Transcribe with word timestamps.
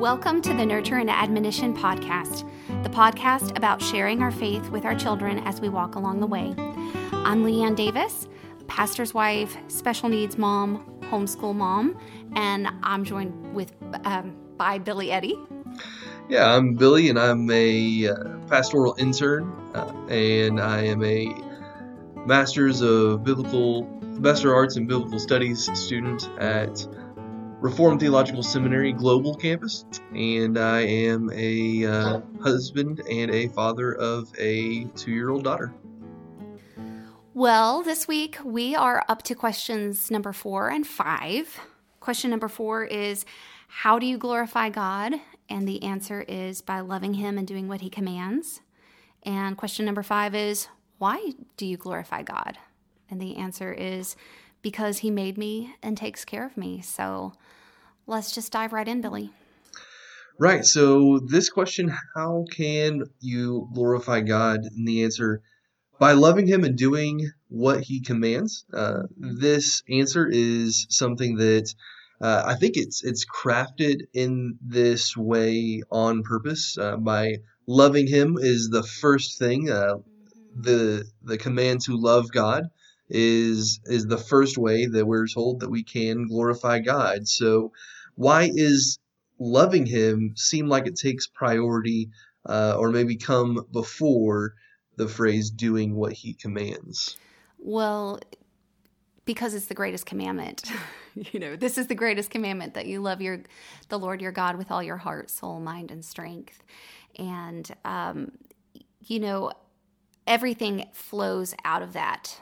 Welcome 0.00 0.40
to 0.42 0.54
the 0.54 0.64
Nurture 0.64 0.96
and 0.96 1.10
Admonition 1.10 1.76
Podcast, 1.76 2.50
the 2.82 2.88
podcast 2.88 3.54
about 3.54 3.82
sharing 3.82 4.22
our 4.22 4.30
faith 4.30 4.70
with 4.70 4.86
our 4.86 4.94
children 4.94 5.40
as 5.40 5.60
we 5.60 5.68
walk 5.68 5.94
along 5.94 6.20
the 6.20 6.26
way. 6.26 6.54
I'm 7.12 7.44
Leigh 7.44 7.62
Anne 7.62 7.74
Davis, 7.74 8.26
pastor's 8.66 9.12
wife, 9.12 9.58
special 9.68 10.08
needs 10.08 10.38
mom, 10.38 11.02
homeschool 11.10 11.54
mom, 11.54 11.98
and 12.34 12.66
I'm 12.82 13.04
joined 13.04 13.54
with 13.54 13.74
um, 14.04 14.34
by 14.56 14.78
Billy 14.78 15.12
Eddy. 15.12 15.38
Yeah, 16.30 16.50
I'm 16.50 16.76
Billy, 16.76 17.10
and 17.10 17.18
I'm 17.18 17.50
a 17.50 18.08
uh, 18.08 18.38
pastoral 18.48 18.94
intern, 18.98 19.52
uh, 19.74 19.92
and 20.08 20.62
I 20.62 20.80
am 20.80 21.04
a 21.04 21.28
master's 22.24 22.80
of 22.80 23.22
biblical, 23.22 23.84
master 24.00 24.48
of 24.48 24.54
arts 24.54 24.78
in 24.78 24.86
biblical 24.86 25.18
studies 25.18 25.70
student 25.78 26.26
at 26.38 26.86
Reformed 27.60 28.00
Theological 28.00 28.42
Seminary 28.42 28.90
Global 28.90 29.34
Campus, 29.34 29.84
and 30.14 30.58
I 30.58 30.80
am 30.80 31.30
a 31.34 31.84
uh, 31.84 32.20
husband 32.42 33.00
and 33.00 33.30
a 33.30 33.48
father 33.48 33.92
of 33.96 34.32
a 34.38 34.84
two 34.96 35.10
year 35.10 35.28
old 35.28 35.44
daughter. 35.44 35.74
Well, 37.34 37.82
this 37.82 38.08
week 38.08 38.38
we 38.42 38.74
are 38.74 39.04
up 39.08 39.22
to 39.24 39.34
questions 39.34 40.10
number 40.10 40.32
four 40.32 40.70
and 40.70 40.86
five. 40.86 41.60
Question 42.00 42.30
number 42.30 42.48
four 42.48 42.84
is 42.84 43.26
How 43.68 43.98
do 43.98 44.06
you 44.06 44.16
glorify 44.16 44.70
God? 44.70 45.16
And 45.50 45.68
the 45.68 45.82
answer 45.82 46.22
is 46.22 46.62
by 46.62 46.80
loving 46.80 47.12
Him 47.12 47.36
and 47.36 47.46
doing 47.46 47.68
what 47.68 47.82
He 47.82 47.90
commands. 47.90 48.62
And 49.22 49.58
question 49.58 49.84
number 49.84 50.02
five 50.02 50.34
is 50.34 50.68
Why 50.96 51.32
do 51.58 51.66
you 51.66 51.76
glorify 51.76 52.22
God? 52.22 52.56
And 53.10 53.20
the 53.20 53.36
answer 53.36 53.70
is 53.70 54.16
because 54.62 54.98
He 54.98 55.10
made 55.10 55.38
me 55.38 55.74
and 55.82 55.96
takes 55.96 56.24
care 56.24 56.46
of 56.46 56.56
me. 56.56 56.80
So 56.80 57.32
let's 58.06 58.32
just 58.32 58.52
dive 58.52 58.72
right 58.72 58.88
in, 58.88 59.00
Billy. 59.00 59.30
Right. 60.38 60.64
So, 60.64 61.20
this 61.26 61.50
question 61.50 61.94
how 62.16 62.46
can 62.50 63.02
you 63.20 63.68
glorify 63.74 64.20
God? 64.22 64.60
And 64.62 64.88
the 64.88 65.04
answer 65.04 65.42
by 65.98 66.12
loving 66.12 66.46
Him 66.46 66.64
and 66.64 66.78
doing 66.78 67.30
what 67.48 67.82
He 67.82 68.00
commands. 68.00 68.64
Uh, 68.72 69.02
this 69.18 69.82
answer 69.90 70.26
is 70.26 70.86
something 70.88 71.36
that 71.36 71.74
uh, 72.22 72.42
I 72.46 72.54
think 72.54 72.78
it's 72.78 73.04
it's 73.04 73.26
crafted 73.26 74.06
in 74.14 74.58
this 74.66 75.14
way 75.14 75.82
on 75.90 76.22
purpose. 76.22 76.78
Uh, 76.78 76.96
by 76.96 77.36
loving 77.66 78.06
Him 78.06 78.38
is 78.40 78.70
the 78.70 78.82
first 78.82 79.38
thing. 79.38 79.70
Uh, 79.70 79.96
the 80.58 81.04
the 81.22 81.36
command 81.36 81.82
to 81.82 81.96
love 81.96 82.32
God 82.32 82.64
is 83.10 83.80
is 83.86 84.06
the 84.06 84.18
first 84.18 84.56
way 84.56 84.86
that 84.86 85.06
we're 85.06 85.26
told 85.26 85.60
that 85.60 85.70
we 85.70 85.82
can 85.82 86.26
glorify 86.26 86.78
God. 86.78 87.28
So 87.28 87.72
why 88.14 88.50
is 88.52 88.98
loving 89.38 89.86
him 89.86 90.34
seem 90.36 90.68
like 90.68 90.86
it 90.86 90.96
takes 90.96 91.26
priority 91.26 92.10
uh, 92.46 92.76
or 92.78 92.90
maybe 92.90 93.16
come 93.16 93.66
before 93.72 94.54
the 94.96 95.08
phrase 95.08 95.50
doing 95.50 95.94
what 95.94 96.12
he 96.12 96.34
commands? 96.34 97.16
Well, 97.58 98.20
because 99.24 99.54
it's 99.54 99.66
the 99.66 99.74
greatest 99.74 100.06
commandment. 100.06 100.70
you 101.14 101.40
know, 101.40 101.56
this 101.56 101.78
is 101.78 101.86
the 101.86 101.94
greatest 101.94 102.30
commandment 102.30 102.74
that 102.74 102.86
you 102.86 103.00
love 103.00 103.20
your 103.20 103.40
the 103.88 103.98
Lord 103.98 104.20
your 104.20 104.32
God 104.32 104.56
with 104.56 104.70
all 104.70 104.82
your 104.82 104.96
heart, 104.96 105.30
soul, 105.30 105.60
mind, 105.60 105.90
and 105.90 106.04
strength. 106.04 106.62
And 107.18 107.70
um, 107.84 108.32
you 109.06 109.18
know, 109.18 109.52
everything 110.26 110.86
flows 110.92 111.54
out 111.64 111.82
of 111.82 111.92
that. 111.94 112.40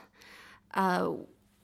Uh, 0.73 1.11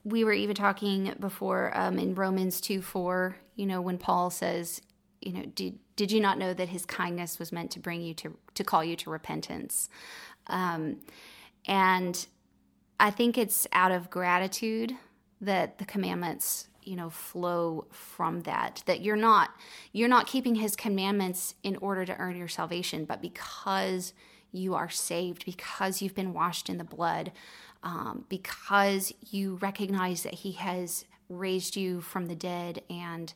we 0.04 0.24
were 0.24 0.34
even 0.34 0.56
talking 0.56 1.14
before 1.20 1.76
um, 1.76 1.98
in 1.98 2.16
Romans 2.16 2.62
2 2.62 2.82
4, 2.82 3.36
you 3.56 3.66
know, 3.66 3.82
when 3.82 3.98
Paul 3.98 4.30
says, 4.30 4.82
you 5.22 5.34
know, 5.34 5.44
did, 5.56 5.80
did 5.96 6.12
you 6.12 6.22
not 6.22 6.38
know 6.38 6.54
that 6.54 6.70
his 6.70 6.86
kindness 6.86 7.40
was 7.40 7.52
meant 7.52 7.72
to 7.72 7.80
bring 7.80 8.02
you 8.02 8.14
to, 8.16 8.38
to 8.54 8.64
call 8.64 8.84
you 8.84 8.96
to 8.98 9.10
repentance? 9.10 9.90
Um, 10.48 10.98
and 11.66 12.26
I 13.00 13.10
think 13.10 13.38
it's 13.38 13.68
out 13.74 13.92
of 13.92 14.10
gratitude 14.10 14.94
that 15.42 15.80
the 15.80 15.86
commandments, 15.86 16.68
you 16.84 16.96
know, 16.96 17.10
flow 17.10 17.88
from 17.92 18.42
that, 18.42 18.84
that 18.86 19.02
you're 19.02 19.16
not, 19.16 19.50
you're 19.92 20.08
not 20.08 20.28
keeping 20.28 20.56
his 20.56 20.76
commandments 20.76 21.56
in 21.64 21.76
order 21.78 22.06
to 22.06 22.16
earn 22.18 22.36
your 22.36 22.48
salvation, 22.48 23.06
but 23.06 23.22
because 23.22 24.14
you 24.52 24.76
are 24.76 24.90
saved, 24.90 25.46
because 25.46 26.02
you've 26.02 26.16
been 26.16 26.34
washed 26.34 26.70
in 26.70 26.78
the 26.78 26.84
blood 26.84 27.32
um, 27.86 28.26
because 28.28 29.14
you 29.32 29.56
recognize 29.62 30.24
that 30.24 30.34
He 30.34 30.54
has 30.54 31.06
raised 31.30 31.78
you 31.78 32.02
from 32.02 32.26
the 32.26 32.36
dead 32.36 32.82
and 32.90 33.34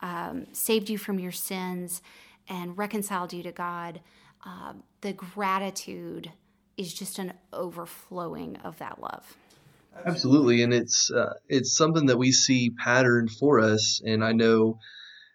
um, 0.00 0.46
saved 0.52 0.90
you 0.90 0.98
from 0.98 1.18
your 1.18 1.32
sins 1.32 2.02
and 2.48 2.76
reconciled 2.76 3.32
you 3.32 3.42
to 3.44 3.52
God. 3.52 4.00
Uh, 4.44 4.74
the 5.00 5.14
gratitude 5.14 6.30
is 6.76 6.92
just 6.92 7.18
an 7.18 7.32
overflowing 7.52 8.56
of 8.56 8.76
that 8.78 9.00
love. 9.00 9.36
Absolutely, 10.04 10.62
and 10.62 10.74
it's 10.74 11.10
uh, 11.10 11.34
it's 11.48 11.76
something 11.76 12.06
that 12.06 12.18
we 12.18 12.32
see 12.32 12.70
patterned 12.70 13.30
for 13.30 13.60
us, 13.60 14.02
and 14.04 14.24
I 14.24 14.32
know 14.32 14.80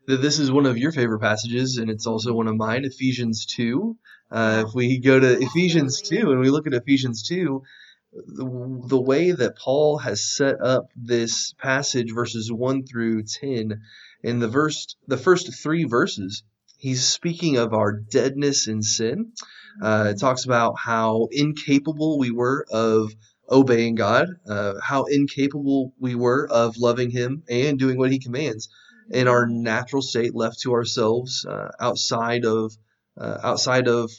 that 0.05 0.21
this 0.21 0.37
is 0.37 0.51
one 0.51 0.65
of 0.65 0.77
your 0.77 0.91
favorite 0.91 1.21
passages, 1.21 1.77
and 1.77 1.89
it's 1.89 2.05
also 2.05 2.33
one 2.33 2.47
of 2.47 2.57
mine, 2.57 2.83
Ephesians 2.83 3.45
two. 3.45 3.97
Uh, 4.29 4.65
if 4.67 4.75
we 4.75 4.99
go 4.99 5.17
to 5.17 5.41
Ephesians 5.41 6.01
two 6.01 6.31
and 6.31 6.41
we 6.41 6.49
look 6.49 6.67
at 6.67 6.73
Ephesians 6.73 7.23
two, 7.23 7.63
the, 8.11 8.83
the 8.87 9.01
way 9.01 9.31
that 9.31 9.57
Paul 9.57 9.97
has 9.99 10.23
set 10.23 10.61
up 10.61 10.91
this 10.95 11.53
passage, 11.53 12.11
verses 12.13 12.51
1 12.51 12.85
through 12.85 13.23
10, 13.23 13.81
in 14.23 14.39
the 14.39 14.47
verse, 14.47 14.95
the 15.07 15.17
first 15.17 15.53
three 15.53 15.83
verses, 15.83 16.43
he's 16.77 17.05
speaking 17.05 17.57
of 17.57 17.73
our 17.73 17.91
deadness 17.91 18.67
in 18.67 18.81
sin. 18.81 19.33
Uh, 19.81 20.11
it 20.13 20.19
talks 20.19 20.45
about 20.45 20.75
how 20.77 21.27
incapable 21.31 22.17
we 22.17 22.31
were 22.31 22.65
of 22.71 23.13
obeying 23.49 23.95
God, 23.95 24.27
uh, 24.47 24.73
how 24.81 25.05
incapable 25.05 25.93
we 25.99 26.15
were 26.15 26.47
of 26.49 26.77
loving 26.77 27.11
Him 27.11 27.43
and 27.49 27.79
doing 27.79 27.97
what 27.97 28.11
He 28.11 28.19
commands 28.19 28.69
in 29.09 29.27
our 29.27 29.47
natural 29.47 30.01
state 30.01 30.35
left 30.35 30.59
to 30.61 30.73
ourselves 30.73 31.45
uh, 31.45 31.71
outside 31.79 32.45
of 32.45 32.75
uh, 33.17 33.39
outside 33.43 33.87
of 33.87 34.11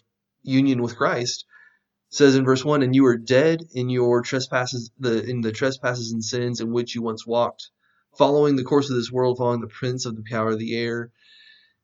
union 0.42 0.82
with 0.82 0.96
Christ 0.96 1.44
says 2.10 2.37
in 2.37 2.44
verse 2.44 2.65
1 2.65 2.82
and 2.82 2.94
you 2.94 3.06
are 3.06 3.16
dead 3.16 3.62
in 3.72 3.88
your 3.88 4.22
trespasses 4.22 4.91
the 4.98 5.25
in 5.25 5.41
the 5.41 5.53
trespasses 5.53 6.12
and 6.12 6.25
sins 6.25 6.60
in 6.60 6.72
which 6.72 6.94
you 6.94 7.03
once 7.03 7.26
walked 7.26 7.71
following 8.19 8.56
the 8.56 8.65
course 8.65 8.91
of 8.91 8.97
this 8.97 9.10
world 9.10 9.38
following 9.38 9.60
the 9.60 9.66
prince 9.66 10.04
of 10.06 10.16
the 10.16 10.25
power 10.28 10.50
of 10.50 10.59
the 10.59 10.76
air 10.76 11.10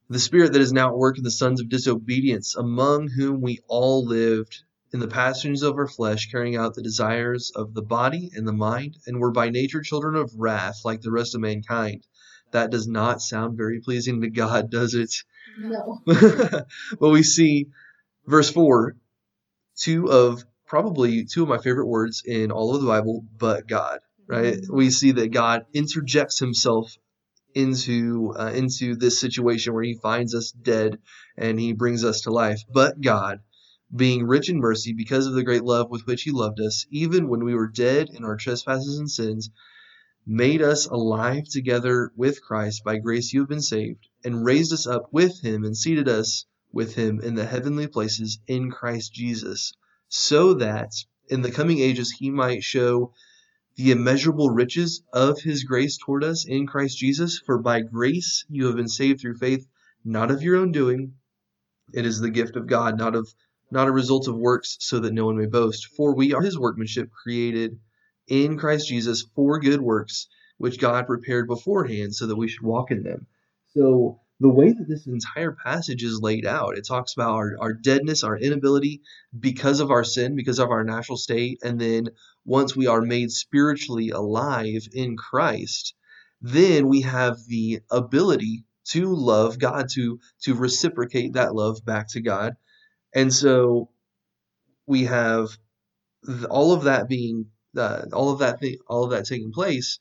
the 0.08 0.18
spirit 0.18 0.52
that 0.52 0.62
is 0.62 0.72
now 0.72 0.88
at 0.88 0.98
work 0.98 1.18
in 1.18 1.24
the 1.24 1.30
sons 1.30 1.60
of 1.60 1.68
disobedience 1.68 2.54
among 2.54 3.08
whom 3.08 3.40
we 3.40 3.60
all 3.68 4.04
lived 4.04 4.62
in 4.92 5.00
the 5.00 5.08
passions 5.08 5.62
of 5.62 5.76
our 5.76 5.86
flesh 5.86 6.30
carrying 6.30 6.56
out 6.56 6.74
the 6.74 6.82
desires 6.82 7.52
of 7.54 7.74
the 7.74 7.82
body 7.82 8.30
and 8.34 8.46
the 8.46 8.52
mind 8.52 8.96
and 9.06 9.18
were 9.18 9.32
by 9.32 9.50
nature 9.50 9.82
children 9.82 10.14
of 10.14 10.32
wrath 10.36 10.80
like 10.84 11.00
the 11.00 11.10
rest 11.10 11.34
of 11.34 11.40
mankind. 11.40 12.06
That 12.52 12.70
does 12.70 12.86
not 12.86 13.20
sound 13.20 13.56
very 13.56 13.80
pleasing 13.80 14.20
to 14.20 14.30
god 14.30 14.70
does 14.78 14.94
it? 14.94 15.12
No. 15.58 16.00
But 17.00 17.10
we 17.10 17.22
see 17.22 17.68
verse 18.26 18.50
4 18.50 18.96
two 19.76 20.10
of 20.10 20.44
probably 20.66 21.24
two 21.24 21.42
of 21.42 21.48
my 21.48 21.58
favorite 21.58 21.86
words 21.86 22.22
in 22.24 22.50
all 22.50 22.74
of 22.74 22.80
the 22.80 22.86
Bible, 22.86 23.24
but 23.38 23.68
God. 23.68 24.00
Right? 24.26 24.54
Mm-hmm. 24.54 24.74
We 24.74 24.90
see 24.90 25.12
that 25.12 25.28
God 25.28 25.66
interjects 25.72 26.38
Himself 26.38 26.96
into 27.54 28.34
uh, 28.36 28.52
into 28.52 28.96
this 28.96 29.20
situation 29.20 29.72
where 29.72 29.84
He 29.84 29.94
finds 29.94 30.34
us 30.34 30.50
dead 30.50 30.98
and 31.36 31.58
He 31.58 31.72
brings 31.72 32.04
us 32.04 32.22
to 32.22 32.30
life. 32.30 32.60
But 32.72 33.00
God, 33.00 33.40
being 33.94 34.26
rich 34.26 34.50
in 34.50 34.58
mercy 34.58 34.92
because 34.92 35.26
of 35.26 35.34
the 35.34 35.44
great 35.44 35.62
love 35.62 35.90
with 35.90 36.06
which 36.06 36.22
He 36.22 36.32
loved 36.32 36.60
us, 36.60 36.86
even 36.90 37.28
when 37.28 37.44
we 37.44 37.54
were 37.54 37.68
dead 37.68 38.08
in 38.12 38.24
our 38.24 38.36
trespasses 38.36 38.98
and 38.98 39.10
sins, 39.10 39.50
made 40.26 40.60
us 40.60 40.86
alive 40.86 41.44
together 41.44 42.10
with 42.16 42.42
Christ. 42.42 42.82
By 42.84 42.98
grace 42.98 43.32
you 43.32 43.40
have 43.40 43.48
been 43.48 43.62
saved, 43.62 44.08
and 44.24 44.44
raised 44.44 44.72
us 44.72 44.86
up 44.88 45.12
with 45.12 45.40
Him 45.40 45.64
and 45.64 45.76
seated 45.76 46.08
us 46.08 46.46
with 46.76 46.94
him 46.94 47.20
in 47.20 47.34
the 47.34 47.46
heavenly 47.46 47.86
places 47.88 48.38
in 48.46 48.70
Christ 48.70 49.12
Jesus, 49.12 49.72
so 50.08 50.54
that 50.54 50.92
in 51.28 51.40
the 51.40 51.50
coming 51.50 51.80
ages 51.80 52.12
he 52.12 52.30
might 52.30 52.62
show 52.62 53.12
the 53.76 53.90
immeasurable 53.90 54.50
riches 54.50 55.02
of 55.12 55.40
his 55.40 55.64
grace 55.64 55.96
toward 55.96 56.22
us 56.22 56.44
in 56.46 56.66
Christ 56.66 56.98
Jesus. 56.98 57.38
For 57.38 57.58
by 57.58 57.80
grace 57.80 58.44
you 58.48 58.66
have 58.66 58.76
been 58.76 58.88
saved 58.88 59.20
through 59.20 59.36
faith, 59.36 59.66
not 60.04 60.30
of 60.30 60.42
your 60.42 60.56
own 60.56 60.70
doing. 60.70 61.14
It 61.94 62.04
is 62.04 62.20
the 62.20 62.30
gift 62.30 62.56
of 62.56 62.66
God, 62.66 62.98
not 62.98 63.16
of 63.16 63.26
not 63.70 63.88
a 63.88 63.92
result 63.92 64.28
of 64.28 64.36
works, 64.36 64.76
so 64.78 65.00
that 65.00 65.14
no 65.14 65.24
one 65.26 65.38
may 65.38 65.46
boast. 65.46 65.86
For 65.96 66.14
we 66.14 66.34
are 66.34 66.42
his 66.42 66.58
workmanship, 66.58 67.10
created 67.10 67.80
in 68.28 68.58
Christ 68.58 68.88
Jesus 68.88 69.26
for 69.34 69.58
good 69.58 69.80
works, 69.80 70.28
which 70.58 70.78
God 70.78 71.06
prepared 71.06 71.48
beforehand 71.48 72.14
so 72.14 72.26
that 72.26 72.36
we 72.36 72.48
should 72.48 72.62
walk 72.62 72.90
in 72.90 73.02
them. 73.02 73.26
So 73.74 74.20
the 74.40 74.48
way 74.48 74.70
that 74.70 74.88
this 74.88 75.06
entire 75.06 75.52
passage 75.52 76.02
is 76.02 76.20
laid 76.20 76.44
out, 76.44 76.76
it 76.76 76.86
talks 76.86 77.14
about 77.14 77.34
our, 77.34 77.56
our 77.60 77.72
deadness, 77.72 78.22
our 78.22 78.36
inability 78.36 79.00
because 79.38 79.80
of 79.80 79.90
our 79.90 80.04
sin, 80.04 80.36
because 80.36 80.58
of 80.58 80.70
our 80.70 80.84
natural 80.84 81.16
state, 81.16 81.60
and 81.62 81.80
then 81.80 82.08
once 82.44 82.76
we 82.76 82.86
are 82.86 83.00
made 83.00 83.30
spiritually 83.30 84.10
alive 84.10 84.86
in 84.92 85.16
Christ, 85.16 85.94
then 86.42 86.88
we 86.88 87.00
have 87.02 87.38
the 87.48 87.80
ability 87.90 88.64
to 88.88 89.14
love 89.14 89.58
God, 89.58 89.88
to 89.94 90.20
to 90.42 90.54
reciprocate 90.54 91.32
that 91.32 91.54
love 91.54 91.84
back 91.84 92.08
to 92.10 92.20
God. 92.20 92.56
And 93.14 93.32
so 93.32 93.88
we 94.86 95.04
have 95.04 95.48
all 96.50 96.72
of 96.72 96.84
that 96.84 97.08
being 97.08 97.46
uh, 97.76 98.02
all 98.12 98.30
of 98.30 98.40
that 98.40 98.60
th- 98.60 98.78
all 98.86 99.04
of 99.04 99.10
that 99.10 99.26
taking 99.26 99.52
place 99.52 99.98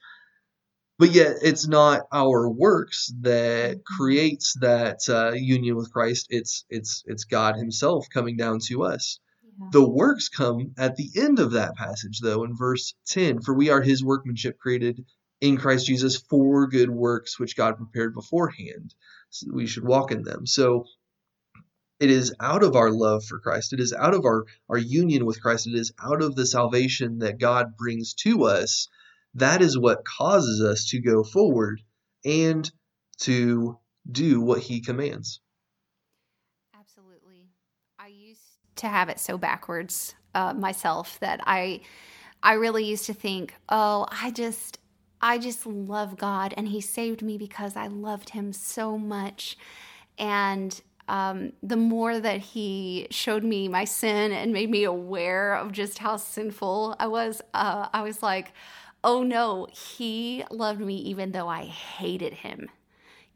but 0.98 1.12
yet 1.12 1.38
it's 1.42 1.68
not 1.68 2.04
our 2.12 2.50
works 2.50 3.14
that 3.22 3.84
creates 3.86 4.54
that 4.62 5.00
uh, 5.10 5.32
union 5.34 5.76
with 5.76 5.92
Christ 5.92 6.28
it's 6.30 6.66
it's 6.70 7.04
it's 7.06 7.26
God 7.26 7.56
himself 7.56 8.08
coming 8.14 8.38
down 8.38 8.60
to 8.68 8.84
us 8.84 9.20
yeah. 9.44 9.68
the 9.72 9.88
works 9.88 10.30
come 10.30 10.74
at 10.78 10.96
the 10.96 11.10
end 11.16 11.40
of 11.40 11.52
that 11.52 11.76
passage 11.76 12.20
though 12.20 12.44
in 12.44 12.56
verse 12.56 12.94
10 13.08 13.42
for 13.42 13.54
we 13.54 13.70
are 13.70 13.82
his 13.82 14.04
workmanship 14.04 14.58
created 14.58 15.06
in 15.42 15.58
Christ 15.58 15.88
Jesus 15.88 16.18
for 16.18 16.68
good 16.68 16.90
works 16.90 17.40
which 17.40 17.58
God 17.58 17.78
prepared 17.78 18.14
beforehand 18.14 18.94
so 19.30 19.48
we 19.52 19.68
should 19.68 19.84
walk 19.86 20.12
in 20.12 20.24
them 20.24 20.46
so 20.46 20.86
it 22.00 22.10
is 22.10 22.36
out 22.42 22.64
of 22.64 22.76
our 22.76 22.92
love 22.92 23.24
for 23.24 23.40
Christ. 23.40 23.72
It 23.72 23.80
is 23.80 23.94
out 23.94 24.14
of 24.14 24.26
our, 24.26 24.46
our 24.70 24.78
union 24.78 25.26
with 25.26 25.42
Christ. 25.42 25.68
It 25.68 25.76
is 25.76 25.94
out 25.98 26.22
of 26.22 26.36
the 26.36 26.46
salvation 26.46 27.20
that 27.20 27.40
God 27.40 27.78
brings 27.78 28.14
to 28.16 28.44
us. 28.44 28.90
That 29.36 29.62
is 29.62 29.78
what 29.78 30.06
causes 30.06 30.64
us 30.64 30.88
to 30.90 31.02
go 31.02 31.24
forward 31.24 31.82
and 32.24 32.70
to 33.22 33.78
do 34.10 34.42
what 34.42 34.62
he 34.62 34.82
commands. 34.82 35.42
Absolutely. 36.78 37.50
I 38.00 38.08
used 38.08 38.42
to 38.78 38.88
have 38.88 39.10
it 39.10 39.20
so 39.20 39.38
backwards 39.38 40.16
uh, 40.34 40.54
myself 40.54 41.20
that 41.20 41.42
I 41.46 41.82
I 42.44 42.54
really 42.54 42.86
used 42.86 43.06
to 43.06 43.14
think, 43.14 43.56
"Oh, 43.70 44.06
I 44.10 44.32
just 44.32 44.80
I 45.22 45.38
just 45.38 45.66
love 45.66 46.18
God 46.18 46.54
and 46.56 46.68
he 46.68 46.80
saved 46.82 47.22
me 47.22 47.38
because 47.38 47.76
I 47.76 47.88
loved 47.88 48.30
him 48.30 48.54
so 48.54 48.98
much." 48.98 49.58
And 50.18 50.80
um, 51.08 51.54
the 51.62 51.78
more 51.78 52.20
that 52.20 52.40
he 52.40 53.08
showed 53.12 53.44
me 53.44 53.68
my 53.68 53.86
sin 53.86 54.32
and 54.32 54.54
made 54.54 54.70
me 54.70 54.84
aware 54.84 55.56
of 55.56 55.72
just 55.72 56.00
how 56.00 56.18
sinful 56.18 56.96
I 57.00 57.08
was, 57.08 57.42
uh, 57.54 57.90
I 57.94 58.02
was 58.02 58.24
like, 58.24 58.54
oh 59.06 59.22
no, 59.22 59.68
he 59.72 60.44
loved 60.50 60.82
me 60.82 60.96
even 60.98 61.32
though 61.32 61.48
I 61.48 61.66
hated 61.66 62.34
him. 62.34 62.70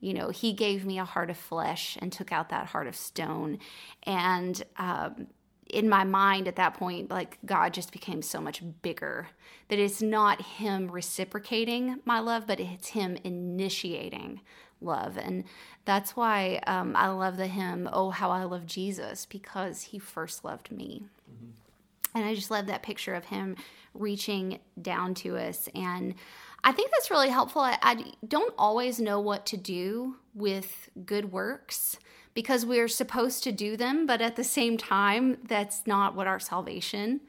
You 0.01 0.13
know, 0.13 0.30
he 0.30 0.51
gave 0.51 0.83
me 0.83 0.98
a 0.98 1.06
heart 1.06 1.30
of 1.30 1.38
flesh 1.38 1.98
and 2.01 2.12
took 2.12 2.31
out 2.31 2.50
that 2.50 2.68
heart 2.68 2.88
of 2.88 2.95
stone. 2.95 3.60
And 4.04 4.62
um, 4.77 5.27
in 5.69 5.88
my 5.88 6.04
mind 6.04 6.48
at 6.48 6.56
that 6.56 6.74
point, 6.74 7.12
like 7.12 7.38
God 7.45 7.74
just 7.74 7.92
became 7.92 8.21
so 8.24 8.42
much 8.42 8.63
bigger 8.81 9.27
that 9.68 9.77
it's 9.77 10.01
not 10.01 10.42
him 10.42 10.89
reciprocating 10.89 12.00
my 12.04 12.19
love, 12.19 12.48
but 12.48 12.60
it's 12.60 12.89
him 12.89 13.18
initiating 13.24 14.42
love. 14.81 15.18
And 15.18 15.44
that's 15.86 16.15
why 16.15 16.62
um, 16.65 16.95
I 16.95 17.10
love 17.10 17.38
the 17.38 17.48
hymn, 17.48 17.88
Oh, 17.94 18.10
How 18.10 18.31
I 18.31 18.45
Love 18.45 18.65
Jesus, 18.65 19.27
because 19.27 19.83
he 19.83 20.00
first 20.00 20.44
loved 20.44 20.72
me. 20.72 21.04
Mm-hmm. 21.30 22.18
And 22.18 22.25
I 22.25 22.33
just 22.33 22.50
love 22.50 22.65
that 22.68 22.81
picture 22.81 23.13
of 23.13 23.25
him 23.25 23.56
reaching 23.94 24.59
down 24.81 25.13
to 25.15 25.38
us. 25.38 25.69
And 25.75 26.15
I 26.63 26.71
think 26.71 26.91
that's 26.91 27.12
really 27.12 27.30
helpful. 27.30 27.62
I, 27.62 27.77
I 27.81 28.12
don't 28.27 28.53
always 28.57 29.00
know 29.00 29.19
what 29.19 29.45
to 29.47 29.57
do 29.57 30.15
with 30.33 30.89
good 31.06 31.31
works 31.31 31.97
because 32.33 32.65
we're 32.65 32.88
supposed 32.88 33.44
to 33.44 33.51
do 33.51 33.75
them, 33.75 34.06
but 34.06 34.21
at 34.21 34.36
the 34.36 34.44
same 34.44 34.77
time, 34.77 35.38
that's 35.47 35.86
not 35.88 36.15
what 36.15 36.27
our 36.27 36.39
salvation 36.39 37.21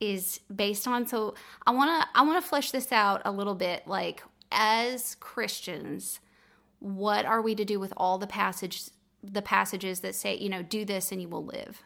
is 0.00 0.40
based 0.54 0.88
on. 0.88 1.06
So 1.06 1.34
I 1.66 1.72
want 1.72 2.02
to 2.02 2.08
I 2.18 2.22
want 2.22 2.42
to 2.42 2.48
flesh 2.48 2.70
this 2.70 2.90
out 2.90 3.22
a 3.24 3.30
little 3.30 3.54
bit 3.54 3.86
like 3.86 4.22
as 4.50 5.14
Christians, 5.16 6.20
what 6.78 7.26
are 7.26 7.42
we 7.42 7.54
to 7.54 7.64
do 7.64 7.78
with 7.78 7.92
all 7.96 8.18
the 8.18 8.26
passages 8.26 8.92
the 9.22 9.42
passages 9.42 10.00
that 10.00 10.14
say, 10.14 10.36
you 10.36 10.48
know, 10.48 10.62
do 10.62 10.84
this 10.84 11.12
and 11.12 11.20
you 11.20 11.28
will 11.28 11.44
live? 11.44 11.82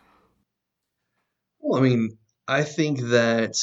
Well, 1.58 1.80
I 1.80 1.82
mean, 1.82 2.16
I 2.46 2.62
think 2.62 3.00
that 3.00 3.56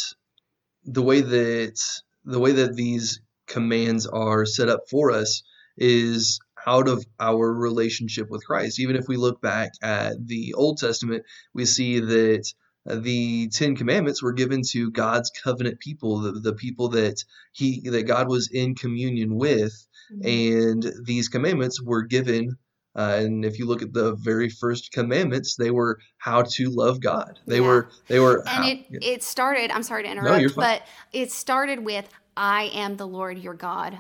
the 0.85 1.01
way 1.01 1.21
that 1.21 1.79
the 2.25 2.39
way 2.39 2.51
that 2.51 2.75
these 2.75 3.21
commands 3.47 4.07
are 4.07 4.45
set 4.45 4.69
up 4.69 4.81
for 4.89 5.11
us 5.11 5.43
is 5.77 6.39
out 6.65 6.87
of 6.87 7.05
our 7.19 7.51
relationship 7.53 8.29
with 8.29 8.45
Christ. 8.45 8.79
Even 8.79 8.95
if 8.95 9.07
we 9.07 9.17
look 9.17 9.41
back 9.41 9.71
at 9.81 10.27
the 10.27 10.53
Old 10.53 10.77
Testament, 10.77 11.23
we 11.53 11.65
see 11.65 11.99
that 11.99 12.53
the 12.85 13.47
Ten 13.49 13.75
Commandments 13.75 14.23
were 14.23 14.33
given 14.33 14.61
to 14.71 14.91
God's 14.91 15.31
covenant 15.43 15.79
people, 15.79 16.19
the, 16.19 16.31
the 16.33 16.53
people 16.53 16.89
that 16.89 17.23
he 17.51 17.89
that 17.89 18.03
God 18.03 18.27
was 18.27 18.49
in 18.51 18.75
communion 18.75 19.35
with, 19.35 19.87
mm-hmm. 20.11 20.73
and 20.73 20.93
these 21.05 21.29
commandments 21.29 21.81
were 21.81 22.03
given. 22.03 22.57
Uh, 22.95 23.19
and 23.19 23.45
if 23.45 23.57
you 23.57 23.65
look 23.65 23.81
at 23.81 23.93
the 23.93 24.15
very 24.15 24.49
first 24.49 24.91
commandments, 24.91 25.55
they 25.55 25.71
were 25.71 25.99
how 26.17 26.41
to 26.41 26.69
love 26.69 26.99
God. 26.99 27.39
They 27.47 27.59
yeah. 27.59 27.67
were 27.67 27.89
they 28.07 28.19
were 28.19 28.39
and 28.39 28.47
how, 28.49 28.67
it 28.67 28.85
it 28.89 29.23
started. 29.23 29.71
I'm 29.71 29.83
sorry 29.83 30.03
to 30.03 30.11
interrupt, 30.11 30.41
no, 30.41 30.49
but 30.55 30.81
it 31.13 31.31
started 31.31 31.85
with 31.85 32.09
I 32.35 32.71
am 32.73 32.97
the 32.97 33.07
Lord 33.07 33.37
your 33.37 33.53
God 33.53 33.97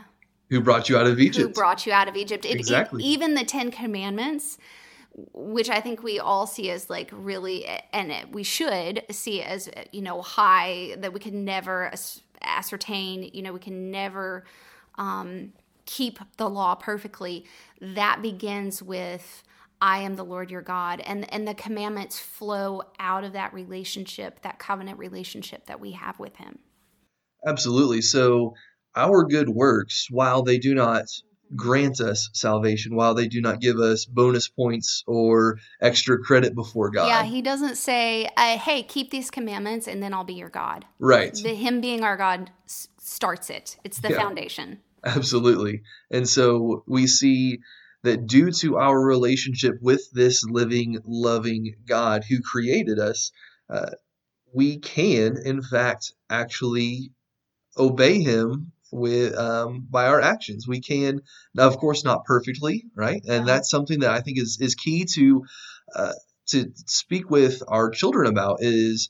who 0.51 0.59
brought 0.59 0.89
you 0.89 0.97
out 0.97 1.07
of 1.07 1.19
Egypt. 1.19 1.47
Who 1.47 1.53
brought 1.53 1.85
you 1.85 1.93
out 1.93 2.09
of 2.09 2.17
Egypt. 2.17 2.45
It, 2.45 2.59
exactly. 2.59 3.01
It, 3.01 3.07
even 3.07 3.35
the 3.35 3.45
Ten 3.45 3.71
Commandments, 3.71 4.57
which 5.33 5.69
I 5.69 5.79
think 5.79 6.03
we 6.03 6.19
all 6.19 6.45
see 6.45 6.69
as 6.69 6.89
like 6.89 7.09
really, 7.13 7.65
and 7.93 8.13
we 8.33 8.43
should 8.43 9.03
see 9.09 9.41
as, 9.41 9.69
you 9.93 10.01
know, 10.01 10.21
high, 10.21 10.95
that 10.99 11.13
we 11.13 11.21
can 11.21 11.45
never 11.45 11.89
ascertain, 12.41 13.29
you 13.33 13.41
know, 13.41 13.53
we 13.53 13.59
can 13.59 13.91
never 13.91 14.43
um, 14.95 15.53
keep 15.85 16.19
the 16.37 16.49
law 16.49 16.75
perfectly. 16.75 17.45
That 17.79 18.21
begins 18.21 18.81
with, 18.81 19.43
I 19.81 19.99
am 19.99 20.15
the 20.15 20.25
Lord 20.25 20.51
your 20.51 20.61
God. 20.61 21.01
And, 21.01 21.31
and 21.33 21.47
the 21.47 21.53
commandments 21.53 22.19
flow 22.19 22.83
out 22.99 23.23
of 23.23 23.33
that 23.33 23.53
relationship, 23.53 24.41
that 24.41 24.59
covenant 24.59 24.99
relationship 24.99 25.65
that 25.67 25.79
we 25.79 25.91
have 25.91 26.19
with 26.19 26.37
Him. 26.37 26.59
Absolutely. 27.45 28.01
So, 28.01 28.53
our 28.95 29.23
good 29.23 29.49
works, 29.49 30.07
while 30.09 30.43
they 30.43 30.57
do 30.57 30.75
not 30.75 31.05
grant 31.55 31.99
us 31.99 32.29
salvation, 32.33 32.95
while 32.95 33.13
they 33.13 33.27
do 33.27 33.41
not 33.41 33.59
give 33.59 33.77
us 33.77 34.05
bonus 34.05 34.47
points 34.47 35.03
or 35.07 35.59
extra 35.81 36.19
credit 36.19 36.55
before 36.55 36.89
God. 36.89 37.07
Yeah, 37.07 37.23
he 37.23 37.41
doesn't 37.41 37.75
say, 37.75 38.29
uh, 38.37 38.57
hey, 38.57 38.83
keep 38.83 39.11
these 39.11 39.29
commandments 39.29 39.87
and 39.87 40.01
then 40.01 40.13
I'll 40.13 40.23
be 40.23 40.33
your 40.33 40.49
God. 40.49 40.85
Right. 40.99 41.33
The, 41.33 41.53
him 41.53 41.81
being 41.81 42.03
our 42.03 42.17
God 42.17 42.51
starts 42.65 43.49
it, 43.49 43.77
it's 43.83 43.99
the 43.99 44.09
yeah, 44.09 44.17
foundation. 44.17 44.79
Absolutely. 45.05 45.81
And 46.11 46.27
so 46.27 46.83
we 46.87 47.07
see 47.07 47.59
that 48.03 48.27
due 48.27 48.51
to 48.51 48.77
our 48.77 48.99
relationship 48.99 49.75
with 49.81 50.09
this 50.11 50.43
living, 50.43 50.99
loving 51.05 51.75
God 51.87 52.23
who 52.27 52.41
created 52.41 52.99
us, 52.99 53.31
uh, 53.69 53.91
we 54.53 54.79
can, 54.79 55.37
in 55.43 55.61
fact, 55.61 56.13
actually 56.29 57.11
obey 57.77 58.21
him 58.21 58.71
with 58.91 59.35
um, 59.37 59.87
by 59.89 60.07
our 60.07 60.21
actions. 60.21 60.67
We 60.67 60.81
can, 60.81 61.21
now, 61.53 61.67
of 61.67 61.77
course, 61.77 62.03
not 62.03 62.25
perfectly, 62.25 62.85
right? 62.95 63.23
And 63.27 63.47
that's 63.47 63.69
something 63.69 64.01
that 64.01 64.11
I 64.11 64.21
think 64.21 64.39
is 64.39 64.59
is 64.61 64.75
key 64.75 65.05
to 65.15 65.45
uh, 65.95 66.13
to 66.49 66.71
speak 66.87 67.29
with 67.29 67.63
our 67.67 67.89
children 67.91 68.27
about. 68.27 68.59
Is 68.61 69.09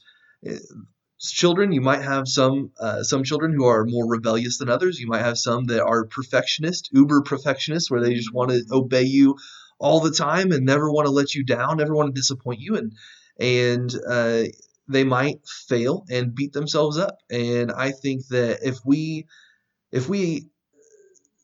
uh, 0.50 0.56
children 1.30 1.72
you 1.72 1.82
might 1.82 2.01
have 2.01 2.28
some 2.28 2.72
uh, 2.80 3.04
some 3.04 3.24
children 3.24 3.54
who 3.54 3.66
are 3.66 3.86
more 3.86 4.10
rebellious 4.10 4.58
than 4.58 4.70
others. 4.70 5.00
You 5.00 5.08
might 5.08 5.22
have 5.22 5.38
some 5.38 5.66
that 5.66 5.84
are 5.84 6.06
perfectionist, 6.06 6.90
uber 6.92 7.22
perfectionist, 7.22 7.92
where 7.92 8.01
they 8.01 8.16
just 8.16 8.34
want 8.34 8.51
to 8.51 8.63
obey 8.72 9.04
you 9.04 9.36
all 9.80 10.00
the 10.00 10.12
time 10.12 10.51
and 10.51 10.66
never 10.66 10.92
want 10.92 11.06
to 11.06 11.12
let 11.12 11.36
you 11.36 11.44
down, 11.44 11.78
never 11.78 11.96
want 11.96 12.13
to 12.13 12.20
disappoint 12.20 12.60
you, 12.60 12.75
and 12.78 12.94
and 13.40 13.94
uh, 14.08 14.44
they 14.88 15.04
might 15.04 15.40
fail 15.48 16.06
and 16.10 16.36
beat 16.36 16.54
themselves 16.54 16.98
up. 16.98 17.18
And 17.30 17.72
I 17.72 17.92
think 17.92 18.28
that 18.28 18.60
if 18.63 18.80
we 18.86 19.28
if 19.92 20.10
we 20.10 20.48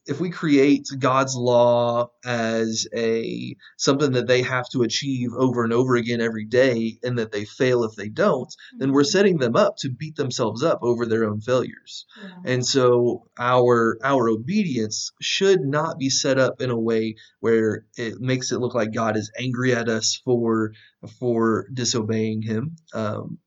if 0.07 0.21
we 0.21 0.29
create 0.29 0.87
God's 0.97 1.35
law 1.35 2.09
as 2.25 2.87
a 2.95 3.55
something 3.77 4.13
that 4.13 4.27
they 4.27 4.41
have 4.41 4.67
to 4.69 4.83
achieve 4.83 5.29
over 5.37 5.63
and 5.63 5.73
over 5.73 5.95
again 5.95 6.21
every 6.21 6.45
day 6.45 6.97
and 7.03 7.19
that 7.19 7.31
they 7.31 7.45
fail 7.45 7.83
if 7.83 7.95
they 7.95 8.09
don't, 8.09 8.53
then 8.77 8.91
we're 8.91 9.01
mm-hmm. 9.01 9.09
setting 9.09 9.37
them 9.37 9.55
up 9.55 9.75
to 9.79 9.89
beat 9.89 10.15
themselves 10.15 10.63
up 10.63 10.79
over 10.81 11.05
their 11.05 11.25
own 11.25 11.41
failures. 11.41 12.05
Yeah. 12.21 12.53
And 12.53 12.65
so 12.65 13.27
our 13.37 13.97
our 14.03 14.29
obedience 14.29 15.11
should 15.21 15.61
not 15.61 15.99
be 15.99 16.09
set 16.09 16.39
up 16.39 16.61
in 16.61 16.69
a 16.69 16.79
way 16.79 17.15
where 17.41 17.85
it 17.97 18.19
makes 18.19 18.51
it 18.51 18.59
look 18.59 18.75
like 18.75 18.93
God 18.93 19.17
is 19.17 19.31
angry 19.37 19.73
at 19.73 19.89
us 19.89 20.19
for 20.23 20.71
for 21.19 21.67
disobeying 21.73 22.41
him. 22.41 22.77
Um, 22.93 23.39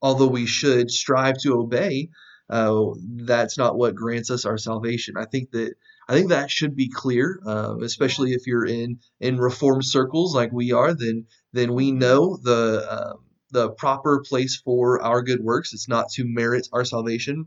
although 0.00 0.28
we 0.28 0.46
should 0.46 0.90
strive 0.90 1.36
to 1.42 1.54
obey, 1.54 2.08
uh, 2.52 2.92
that's 3.24 3.56
not 3.56 3.76
what 3.78 3.94
grants 3.94 4.30
us 4.30 4.44
our 4.44 4.58
salvation. 4.58 5.16
I 5.16 5.24
think 5.24 5.50
that 5.52 5.74
I 6.06 6.12
think 6.12 6.28
that 6.28 6.50
should 6.50 6.76
be 6.76 6.90
clear, 6.90 7.40
uh, 7.46 7.76
especially 7.82 8.32
if 8.32 8.46
you're 8.46 8.66
in 8.66 8.98
in 9.20 9.38
reformed 9.38 9.86
circles 9.86 10.34
like 10.34 10.52
we 10.52 10.72
are. 10.72 10.92
Then 10.92 11.26
then 11.54 11.72
we 11.72 11.92
know 11.92 12.36
the 12.36 12.86
uh, 12.88 13.12
the 13.52 13.70
proper 13.70 14.22
place 14.28 14.60
for 14.62 15.02
our 15.02 15.22
good 15.22 15.40
works. 15.40 15.72
It's 15.72 15.88
not 15.88 16.10
to 16.10 16.24
merit 16.26 16.68
our 16.74 16.84
salvation, 16.84 17.46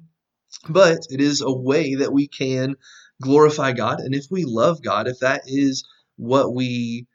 but 0.67 1.05
it 1.11 1.21
is 1.21 1.41
a 1.41 1.53
way 1.53 1.95
that 1.95 2.11
we 2.11 2.27
can 2.27 2.75
glorify 3.21 3.73
God. 3.73 3.99
And 3.99 4.15
if 4.15 4.25
we 4.31 4.43
love 4.43 4.81
God, 4.81 5.07
if 5.07 5.19
that 5.19 5.43
is 5.45 5.87
what 6.15 6.51
we 6.51 7.05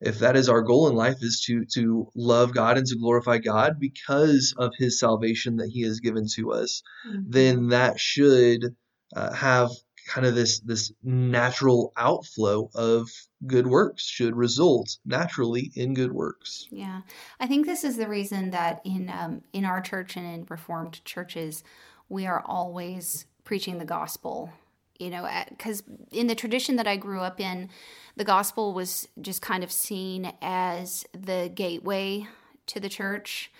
if 0.00 0.20
that 0.20 0.36
is 0.36 0.48
our 0.48 0.62
goal 0.62 0.88
in 0.88 0.94
life 0.94 1.18
is 1.20 1.42
to 1.46 1.64
to 1.66 2.08
love 2.14 2.54
God 2.54 2.78
and 2.78 2.86
to 2.86 2.96
glorify 2.96 3.38
God 3.38 3.78
because 3.78 4.54
of 4.56 4.72
his 4.76 4.98
salvation 4.98 5.56
that 5.56 5.68
he 5.68 5.82
has 5.82 6.00
given 6.00 6.26
to 6.36 6.52
us 6.52 6.82
mm-hmm. 7.06 7.22
then 7.26 7.68
that 7.68 8.00
should 8.00 8.76
uh, 9.14 9.32
have 9.32 9.70
kind 10.10 10.26
of 10.26 10.34
this 10.34 10.60
this 10.60 10.92
natural 11.02 11.92
outflow 11.96 12.68
of 12.74 13.08
good 13.46 13.66
works 13.66 14.04
should 14.04 14.36
result 14.36 14.98
naturally 15.04 15.70
in 15.74 15.94
good 15.94 16.12
works. 16.12 16.66
Yeah. 16.70 17.02
I 17.38 17.46
think 17.46 17.66
this 17.66 17.84
is 17.84 17.96
the 17.96 18.08
reason 18.08 18.50
that 18.50 18.80
in 18.84 19.10
um, 19.10 19.42
in 19.52 19.64
our 19.64 19.80
church 19.80 20.16
and 20.16 20.26
in 20.26 20.46
reformed 20.48 21.04
churches 21.04 21.62
we 22.08 22.26
are 22.26 22.42
always 22.44 23.26
preaching 23.44 23.78
the 23.78 23.84
gospel 23.84 24.52
you 25.00 25.10
know 25.10 25.28
because 25.48 25.82
in 26.12 26.26
the 26.26 26.34
tradition 26.34 26.76
that 26.76 26.86
i 26.86 26.96
grew 26.96 27.20
up 27.20 27.40
in 27.40 27.68
the 28.16 28.24
gospel 28.24 28.74
was 28.74 29.08
just 29.20 29.40
kind 29.40 29.64
of 29.64 29.72
seen 29.72 30.32
as 30.42 31.06
the 31.12 31.50
gateway 31.54 32.26
to 32.66 32.80
the 32.80 32.88
church. 32.88 33.50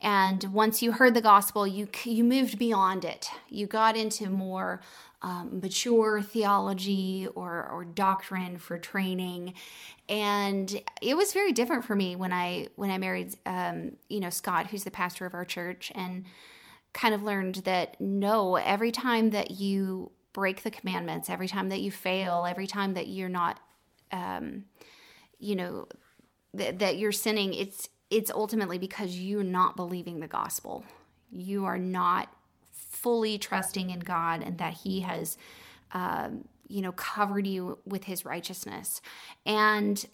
And 0.00 0.44
once 0.44 0.82
you 0.82 0.92
heard 0.92 1.14
the 1.14 1.20
gospel 1.20 1.66
you 1.66 1.88
you 2.04 2.24
moved 2.24 2.58
beyond 2.58 3.04
it. 3.04 3.28
You 3.48 3.66
got 3.66 3.96
into 3.96 4.28
more 4.30 4.80
um, 5.22 5.60
mature 5.62 6.22
theology 6.22 7.28
or, 7.34 7.68
or 7.70 7.84
doctrine 7.84 8.56
for 8.56 8.78
training. 8.78 9.52
And 10.08 10.80
it 11.02 11.16
was 11.16 11.34
very 11.34 11.52
different 11.52 11.84
for 11.84 11.94
me 11.94 12.16
when 12.16 12.32
i 12.32 12.68
when 12.76 12.90
i 12.90 12.98
married 12.98 13.34
um, 13.46 13.92
you 14.08 14.20
know 14.20 14.30
scott 14.30 14.66
who's 14.66 14.84
the 14.84 14.90
pastor 14.90 15.26
of 15.26 15.34
our 15.34 15.44
church 15.44 15.92
and 15.94 16.24
kind 16.92 17.14
of 17.14 17.22
learned 17.22 17.56
that 17.56 18.00
no 18.00 18.56
every 18.56 18.90
time 18.90 19.30
that 19.30 19.52
you 19.52 20.10
break 20.32 20.62
the 20.62 20.70
commandments 20.70 21.28
every 21.28 21.48
time 21.48 21.68
that 21.68 21.80
you 21.80 21.90
fail 21.90 22.46
every 22.48 22.66
time 22.66 22.94
that 22.94 23.08
you're 23.08 23.28
not 23.28 23.60
um, 24.12 24.64
you 25.38 25.56
know 25.56 25.86
th- 26.56 26.78
that 26.78 26.98
you're 26.98 27.12
sinning 27.12 27.54
it's 27.54 27.88
it's 28.10 28.30
ultimately 28.30 28.78
because 28.78 29.18
you're 29.18 29.42
not 29.42 29.76
believing 29.76 30.20
the 30.20 30.28
gospel 30.28 30.84
you 31.32 31.64
are 31.64 31.78
not 31.78 32.28
fully 32.72 33.38
trusting 33.38 33.90
in 33.90 34.00
God 34.00 34.42
and 34.42 34.58
that 34.58 34.74
He 34.74 35.00
has, 35.00 35.36
um, 35.92 36.44
you 36.68 36.82
know, 36.82 36.92
covered 36.92 37.46
you 37.46 37.78
with 37.84 38.04
His 38.04 38.24
righteousness. 38.24 39.00
And 39.46 40.04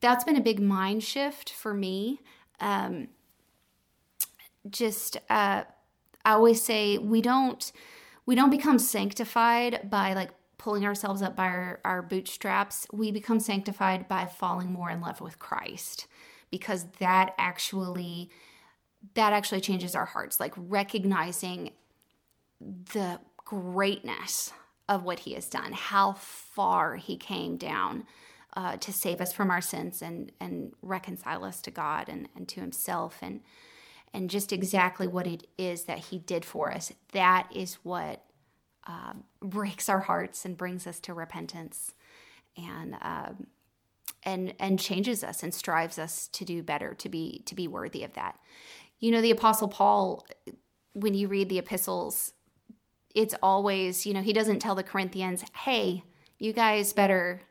that's 0.00 0.24
been 0.24 0.36
a 0.36 0.40
big 0.40 0.60
mind 0.60 1.02
shift 1.02 1.50
for 1.50 1.74
me. 1.74 2.20
Um, 2.60 3.08
just, 4.68 5.16
uh, 5.28 5.64
I 6.24 6.32
always 6.32 6.62
say 6.62 6.98
we 6.98 7.20
don't 7.20 7.70
we 8.26 8.34
don't 8.34 8.50
become 8.50 8.78
sanctified 8.78 9.88
by 9.88 10.12
like 10.12 10.30
pulling 10.58 10.84
ourselves 10.84 11.22
up 11.22 11.36
by 11.36 11.46
our, 11.46 11.80
our 11.84 12.02
bootstraps. 12.02 12.86
We 12.92 13.12
become 13.12 13.40
sanctified 13.40 14.08
by 14.08 14.26
falling 14.26 14.72
more 14.72 14.90
in 14.90 15.00
love 15.00 15.20
with 15.20 15.38
Christ 15.38 16.06
because 16.50 16.86
that 16.98 17.34
actually 17.38 18.30
that 19.14 19.32
actually 19.32 19.60
changes 19.60 19.94
our 19.94 20.06
hearts, 20.06 20.40
like 20.40 20.52
recognizing 20.56 21.70
the 22.60 23.20
greatness 23.36 24.52
of 24.88 25.04
what 25.04 25.20
he 25.20 25.34
has 25.34 25.48
done, 25.48 25.72
how 25.72 26.14
far 26.14 26.96
he 26.96 27.16
came 27.16 27.56
down 27.56 28.04
uh, 28.56 28.76
to 28.78 28.92
save 28.92 29.20
us 29.20 29.32
from 29.32 29.50
our 29.50 29.60
sins 29.60 30.02
and, 30.02 30.32
and 30.40 30.72
reconcile 30.82 31.44
us 31.44 31.60
to 31.60 31.70
God 31.70 32.08
and, 32.08 32.28
and 32.34 32.48
to 32.48 32.60
himself 32.60 33.18
and 33.22 33.40
and 34.16 34.30
just 34.30 34.52
exactly 34.52 35.06
what 35.06 35.26
it 35.26 35.46
is 35.58 35.84
that 35.84 35.98
he 35.98 36.18
did 36.18 36.44
for 36.44 36.72
us. 36.72 36.92
That 37.12 37.48
is 37.54 37.74
what 37.82 38.22
uh, 38.86 39.12
breaks 39.40 39.88
our 39.88 40.00
hearts 40.00 40.44
and 40.44 40.56
brings 40.56 40.86
us 40.86 40.98
to 41.00 41.14
repentance 41.14 41.92
and 42.56 42.96
um, 43.02 43.46
and 44.22 44.54
and 44.58 44.80
changes 44.80 45.22
us 45.22 45.42
and 45.42 45.52
strives 45.52 45.98
us 45.98 46.28
to 46.28 46.44
do 46.44 46.62
better 46.62 46.94
to 46.94 47.08
be 47.08 47.42
to 47.46 47.54
be 47.54 47.68
worthy 47.68 48.02
of 48.02 48.14
that 48.14 48.38
you 48.98 49.10
know, 49.10 49.20
the 49.20 49.30
Apostle 49.30 49.68
Paul, 49.68 50.26
when 50.94 51.14
you 51.14 51.28
read 51.28 51.48
the 51.48 51.58
epistles, 51.58 52.32
it's 53.14 53.34
always, 53.42 54.06
you 54.06 54.14
know, 54.14 54.22
he 54.22 54.32
doesn't 54.32 54.60
tell 54.60 54.74
the 54.74 54.82
Corinthians, 54.82 55.44
hey, 55.64 56.02
you 56.38 56.52
guys 56.52 56.92
better 56.92 57.42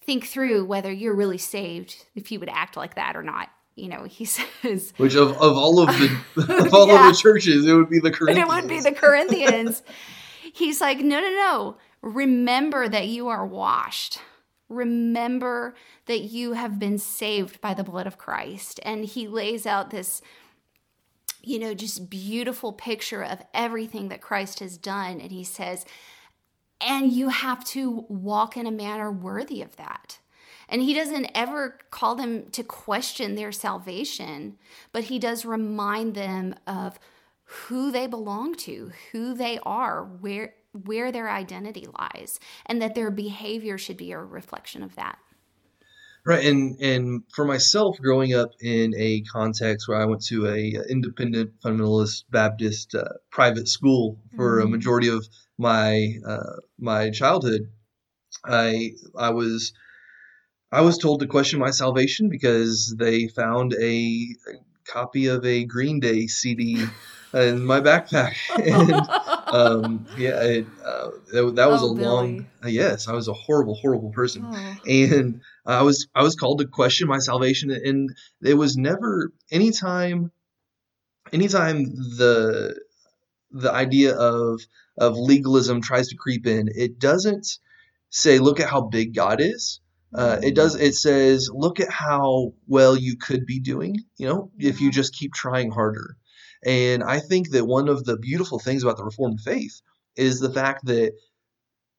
think 0.00 0.26
through 0.26 0.64
whether 0.64 0.92
you're 0.92 1.14
really 1.14 1.38
saved, 1.38 2.06
if 2.14 2.32
you 2.32 2.40
would 2.40 2.48
act 2.48 2.76
like 2.76 2.94
that 2.94 3.16
or 3.16 3.22
not. 3.22 3.50
You 3.78 3.88
know, 3.88 4.04
he 4.04 4.24
says, 4.62 4.92
which 4.96 5.14
of, 5.14 5.30
of 5.32 5.56
all 5.56 5.80
of 5.80 5.88
the 5.88 6.20
of 6.66 6.74
all 6.74 6.88
yeah. 6.88 7.08
of 7.08 7.14
the 7.14 7.20
churches, 7.20 7.66
it 7.66 7.72
would 7.72 7.90
be 7.90 8.00
the 8.00 8.10
Corinthians. 8.10 8.50
And 8.50 8.60
it 8.60 8.62
would 8.62 8.68
be 8.68 8.80
the 8.80 8.94
Corinthians. 8.94 9.82
He's 10.52 10.80
like, 10.80 10.98
no, 10.98 11.20
no, 11.20 11.30
no. 11.30 11.76
Remember 12.02 12.88
that 12.88 13.08
you 13.08 13.28
are 13.28 13.46
washed. 13.46 14.20
Remember 14.68 15.74
that 16.06 16.20
you 16.20 16.52
have 16.52 16.78
been 16.78 16.98
saved 16.98 17.60
by 17.60 17.74
the 17.74 17.84
blood 17.84 18.06
of 18.06 18.18
Christ. 18.18 18.80
And 18.82 19.04
he 19.04 19.28
lays 19.28 19.66
out 19.66 19.90
this 19.90 20.20
you 21.42 21.58
know, 21.58 21.72
just 21.72 22.10
beautiful 22.10 22.72
picture 22.72 23.22
of 23.22 23.40
everything 23.54 24.08
that 24.08 24.20
Christ 24.20 24.60
has 24.60 24.76
done. 24.76 25.20
And 25.20 25.30
he 25.30 25.44
says, 25.44 25.86
and 26.80 27.12
you 27.12 27.28
have 27.28 27.64
to 27.66 28.04
walk 28.08 28.56
in 28.56 28.66
a 28.66 28.70
manner 28.70 29.10
worthy 29.10 29.62
of 29.62 29.76
that. 29.76 30.18
And 30.68 30.82
he 30.82 30.94
doesn't 30.94 31.30
ever 31.34 31.78
call 31.90 32.14
them 32.14 32.50
to 32.50 32.62
question 32.62 33.34
their 33.34 33.52
salvation, 33.52 34.58
but 34.92 35.04
he 35.04 35.18
does 35.18 35.44
remind 35.44 36.14
them 36.14 36.54
of 36.66 36.98
who 37.44 37.90
they 37.90 38.06
belong 38.06 38.54
to, 38.54 38.92
who 39.12 39.34
they 39.34 39.58
are, 39.62 40.04
where 40.04 40.54
where 40.84 41.10
their 41.10 41.30
identity 41.30 41.86
lies, 41.98 42.38
and 42.66 42.80
that 42.82 42.94
their 42.94 43.10
behavior 43.10 43.78
should 43.78 43.96
be 43.96 44.12
a 44.12 44.18
reflection 44.18 44.82
of 44.82 44.94
that. 44.96 45.18
Right, 46.26 46.44
and 46.44 46.78
and 46.80 47.22
for 47.34 47.46
myself, 47.46 47.96
growing 47.98 48.34
up 48.34 48.50
in 48.60 48.92
a 48.98 49.22
context 49.22 49.88
where 49.88 49.98
I 49.98 50.04
went 50.04 50.22
to 50.26 50.46
a 50.46 50.74
independent 50.90 51.52
fundamentalist 51.64 52.24
Baptist 52.30 52.94
uh, 52.94 53.04
private 53.30 53.66
school 53.66 54.18
for 54.36 54.58
mm-hmm. 54.58 54.66
a 54.66 54.70
majority 54.70 55.08
of 55.08 55.26
my 55.56 56.12
uh, 56.26 56.56
my 56.78 57.10
childhood, 57.10 57.70
I 58.44 58.92
I 59.16 59.30
was 59.30 59.72
I 60.70 60.82
was 60.82 60.98
told 60.98 61.20
to 61.20 61.26
question 61.26 61.58
my 61.58 61.70
salvation 61.70 62.28
because 62.28 62.94
they 62.98 63.28
found 63.28 63.74
a 63.80 64.26
copy 64.84 65.26
of 65.26 65.44
a 65.44 65.64
Green 65.64 66.00
Day 66.00 66.26
CD 66.26 66.84
in 67.32 67.64
my 67.64 67.80
backpack, 67.80 68.34
and 68.56 69.54
um, 69.54 70.06
yeah, 70.18 70.42
it, 70.42 70.66
uh, 70.84 71.10
that, 71.32 71.52
that, 71.56 71.70
was 71.70 71.82
oh, 71.82 71.92
a 71.92 71.94
Billy. 71.94 72.06
long. 72.06 72.46
Uh, 72.62 72.68
yes, 72.68 73.08
I 73.08 73.12
was 73.12 73.28
a 73.28 73.32
horrible, 73.32 73.74
horrible 73.76 74.10
person, 74.10 74.44
oh. 74.46 74.76
and 74.86 75.40
I 75.64 75.82
was 75.82 76.08
I 76.14 76.22
was 76.22 76.36
called 76.36 76.58
to 76.58 76.66
question 76.66 77.08
my 77.08 77.18
salvation, 77.18 77.70
and 77.70 78.10
it 78.42 78.54
was 78.54 78.76
never 78.76 79.32
anytime, 79.50 80.32
anytime 81.32 81.84
the 81.84 82.78
the 83.50 83.72
idea 83.72 84.14
of 84.14 84.60
of 84.98 85.16
legalism 85.16 85.80
tries 85.80 86.08
to 86.08 86.16
creep 86.16 86.46
in, 86.46 86.68
it 86.74 86.98
doesn't 86.98 87.58
say, 88.10 88.38
"Look 88.38 88.60
at 88.60 88.68
how 88.68 88.82
big 88.82 89.14
God 89.14 89.40
is." 89.40 89.80
Uh, 90.14 90.38
it 90.42 90.54
does. 90.54 90.74
It 90.74 90.94
says, 90.94 91.50
"Look 91.52 91.80
at 91.80 91.90
how 91.90 92.54
well 92.66 92.96
you 92.96 93.16
could 93.16 93.44
be 93.46 93.60
doing." 93.60 93.96
You 94.16 94.28
know, 94.28 94.50
if 94.58 94.80
you 94.80 94.90
just 94.90 95.14
keep 95.14 95.34
trying 95.34 95.70
harder. 95.70 96.16
And 96.64 97.04
I 97.04 97.20
think 97.20 97.50
that 97.50 97.66
one 97.66 97.88
of 97.88 98.04
the 98.04 98.16
beautiful 98.16 98.58
things 98.58 98.82
about 98.82 98.96
the 98.96 99.04
Reformed 99.04 99.40
faith 99.40 99.80
is 100.16 100.40
the 100.40 100.52
fact 100.52 100.86
that 100.86 101.12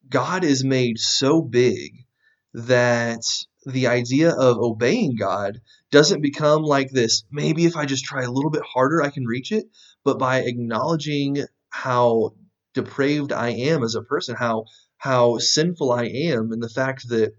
God 0.08 0.44
is 0.44 0.64
made 0.64 0.98
so 0.98 1.40
big 1.40 2.04
that 2.52 3.22
the 3.64 3.86
idea 3.86 4.30
of 4.30 4.58
obeying 4.58 5.16
God 5.16 5.60
doesn't 5.90 6.22
become 6.22 6.62
like 6.62 6.90
this, 6.90 7.24
maybe 7.30 7.64
if 7.64 7.76
I 7.76 7.86
just 7.86 8.04
try 8.04 8.22
a 8.22 8.30
little 8.30 8.50
bit 8.50 8.62
harder, 8.62 9.02
I 9.02 9.10
can 9.10 9.24
reach 9.24 9.52
it, 9.52 9.66
but 10.04 10.18
by 10.18 10.40
acknowledging 10.40 11.44
how 11.68 12.34
depraved 12.74 13.32
I 13.32 13.50
am 13.50 13.82
as 13.82 13.94
a 13.94 14.02
person, 14.02 14.36
how 14.36 14.64
how 14.96 15.38
sinful 15.38 15.92
I 15.92 16.04
am, 16.04 16.52
and 16.52 16.62
the 16.62 16.68
fact 16.68 17.08
that 17.08 17.32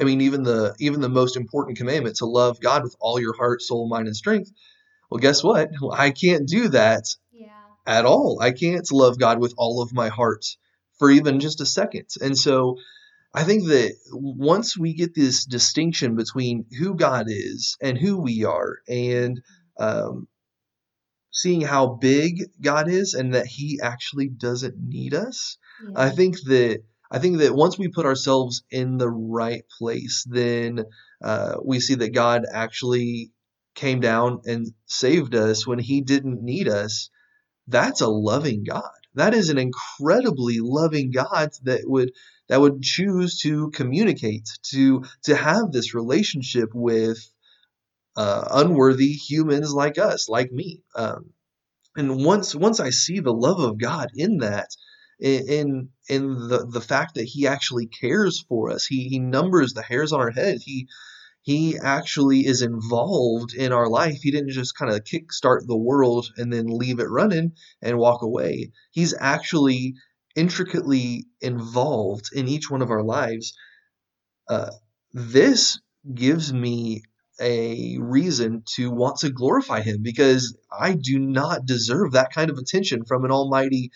I 0.00 0.04
mean 0.04 0.20
even 0.20 0.42
the 0.42 0.74
even 0.78 1.00
the 1.00 1.08
most 1.08 1.36
important 1.36 1.78
commandment 1.78 2.16
to 2.16 2.26
love 2.26 2.60
God 2.60 2.82
with 2.82 2.96
all 3.00 3.20
your 3.20 3.36
heart, 3.36 3.62
soul, 3.62 3.88
mind, 3.88 4.06
and 4.06 4.16
strength 4.16 4.52
well, 5.10 5.18
guess 5.18 5.42
what? 5.42 5.70
I 5.92 6.10
can't 6.10 6.46
do 6.46 6.68
that 6.68 7.04
yeah. 7.32 7.48
at 7.86 8.04
all. 8.04 8.38
I 8.40 8.52
can't 8.52 8.86
love 8.92 9.18
God 9.18 9.40
with 9.40 9.54
all 9.56 9.82
of 9.82 9.92
my 9.92 10.08
heart 10.08 10.44
for 10.98 11.10
even 11.10 11.40
just 11.40 11.60
a 11.60 11.66
second. 11.66 12.08
And 12.20 12.36
so 12.36 12.76
I 13.34 13.44
think 13.44 13.68
that 13.68 13.94
once 14.12 14.76
we 14.76 14.94
get 14.94 15.14
this 15.14 15.44
distinction 15.44 16.16
between 16.16 16.66
who 16.78 16.94
God 16.94 17.26
is 17.28 17.76
and 17.80 17.96
who 17.96 18.20
we 18.20 18.44
are, 18.44 18.78
and 18.88 19.40
um, 19.78 20.28
seeing 21.30 21.62
how 21.62 21.86
big 21.86 22.42
God 22.60 22.88
is 22.88 23.14
and 23.14 23.34
that 23.34 23.46
He 23.46 23.80
actually 23.82 24.28
doesn't 24.28 24.76
need 24.76 25.14
us, 25.14 25.56
yeah. 25.82 25.92
I 25.96 26.10
think 26.10 26.36
that 26.42 26.82
I 27.10 27.18
think 27.18 27.38
that 27.38 27.54
once 27.54 27.78
we 27.78 27.88
put 27.88 28.06
ourselves 28.06 28.62
in 28.70 28.98
the 28.98 29.08
right 29.08 29.64
place, 29.78 30.24
then 30.28 30.84
uh, 31.22 31.56
we 31.64 31.80
see 31.80 31.94
that 31.96 32.14
God 32.14 32.44
actually 32.52 33.32
came 33.74 34.00
down 34.00 34.42
and 34.44 34.66
saved 34.86 35.34
us 35.34 35.66
when 35.66 35.78
he 35.78 36.00
didn't 36.00 36.42
need 36.42 36.68
us, 36.68 37.10
that's 37.68 38.00
a 38.00 38.08
loving 38.08 38.64
God. 38.64 38.90
That 39.14 39.34
is 39.34 39.48
an 39.48 39.58
incredibly 39.58 40.58
loving 40.60 41.10
God 41.10 41.50
that 41.64 41.82
would 41.84 42.12
that 42.48 42.60
would 42.60 42.82
choose 42.82 43.40
to 43.40 43.70
communicate, 43.70 44.48
to 44.70 45.04
to 45.24 45.36
have 45.36 45.72
this 45.72 45.94
relationship 45.94 46.70
with 46.74 47.18
uh, 48.16 48.48
unworthy 48.50 49.12
humans 49.12 49.72
like 49.72 49.98
us, 49.98 50.28
like 50.28 50.50
me. 50.52 50.82
Um, 50.94 51.30
and 51.96 52.24
once 52.24 52.54
once 52.54 52.80
I 52.80 52.90
see 52.90 53.20
the 53.20 53.32
love 53.32 53.60
of 53.60 53.78
God 53.78 54.08
in 54.14 54.38
that, 54.38 54.68
in 55.18 55.90
in 56.08 56.48
the 56.48 56.66
the 56.70 56.80
fact 56.80 57.14
that 57.14 57.24
He 57.24 57.46
actually 57.46 57.86
cares 57.86 58.44
for 58.48 58.70
us, 58.70 58.86
He 58.86 59.08
He 59.08 59.18
numbers 59.18 59.72
the 59.72 59.82
hairs 59.82 60.12
on 60.12 60.20
our 60.20 60.30
head. 60.30 60.58
He 60.62 60.88
he 61.42 61.78
actually 61.78 62.44
is 62.46 62.60
involved 62.60 63.54
in 63.54 63.72
our 63.72 63.88
life. 63.88 64.18
He 64.22 64.30
didn't 64.30 64.50
just 64.50 64.76
kind 64.76 64.92
of 64.92 65.04
kickstart 65.04 65.66
the 65.66 65.78
world 65.78 66.26
and 66.36 66.52
then 66.52 66.66
leave 66.66 67.00
it 67.00 67.08
running 67.08 67.52
and 67.80 67.96
walk 67.96 68.20
away. 68.20 68.72
He's 68.90 69.14
actually 69.18 69.94
intricately 70.36 71.26
involved 71.40 72.30
in 72.34 72.48
each 72.48 72.70
one 72.70 72.82
of 72.82 72.90
our 72.90 73.02
lives. 73.02 73.54
Uh, 74.48 74.70
this 75.12 75.80
gives 76.14 76.52
me 76.52 77.02
a 77.40 77.96
reason 77.98 78.62
to 78.74 78.90
want 78.90 79.18
to 79.18 79.30
glorify 79.30 79.80
him 79.80 80.02
because 80.02 80.56
I 80.70 80.94
do 80.94 81.18
not 81.18 81.66
deserve 81.66 82.12
that 82.12 82.32
kind 82.32 82.50
of 82.50 82.58
attention 82.58 83.04
from 83.04 83.24
an 83.24 83.30
almighty, 83.30 83.90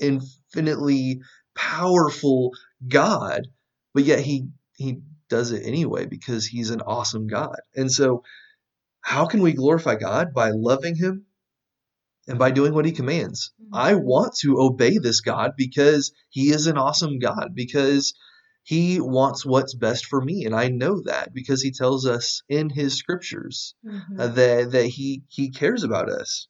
infinitely 0.00 1.20
powerful 1.54 2.52
God. 2.86 3.48
But 3.94 4.04
yet 4.04 4.20
he 4.20 4.48
he 4.76 5.00
does 5.28 5.52
it 5.52 5.66
anyway 5.66 6.06
because 6.06 6.46
he's 6.46 6.70
an 6.70 6.80
awesome 6.80 7.26
God. 7.26 7.56
And 7.74 7.90
so, 7.90 8.22
how 9.00 9.26
can 9.26 9.42
we 9.42 9.52
glorify 9.52 9.96
God? 9.96 10.34
By 10.34 10.50
loving 10.50 10.96
him 10.96 11.26
and 12.28 12.38
by 12.38 12.50
doing 12.50 12.74
what 12.74 12.84
he 12.84 12.92
commands. 12.92 13.52
Mm-hmm. 13.60 13.74
I 13.74 13.94
want 13.94 14.34
to 14.40 14.60
obey 14.60 14.98
this 14.98 15.20
God 15.20 15.52
because 15.56 16.12
he 16.30 16.50
is 16.50 16.66
an 16.66 16.78
awesome 16.78 17.18
God, 17.18 17.50
because 17.54 18.14
he 18.62 19.00
wants 19.00 19.44
what's 19.44 19.74
best 19.74 20.06
for 20.06 20.20
me. 20.20 20.44
And 20.44 20.54
I 20.54 20.68
know 20.68 21.02
that 21.06 21.34
because 21.34 21.62
he 21.62 21.72
tells 21.72 22.06
us 22.06 22.42
in 22.48 22.70
his 22.70 22.94
scriptures 22.94 23.74
mm-hmm. 23.84 24.20
uh, 24.20 24.28
that, 24.28 24.70
that 24.72 24.86
he, 24.86 25.22
he 25.28 25.50
cares 25.50 25.82
about 25.82 26.10
us. 26.10 26.46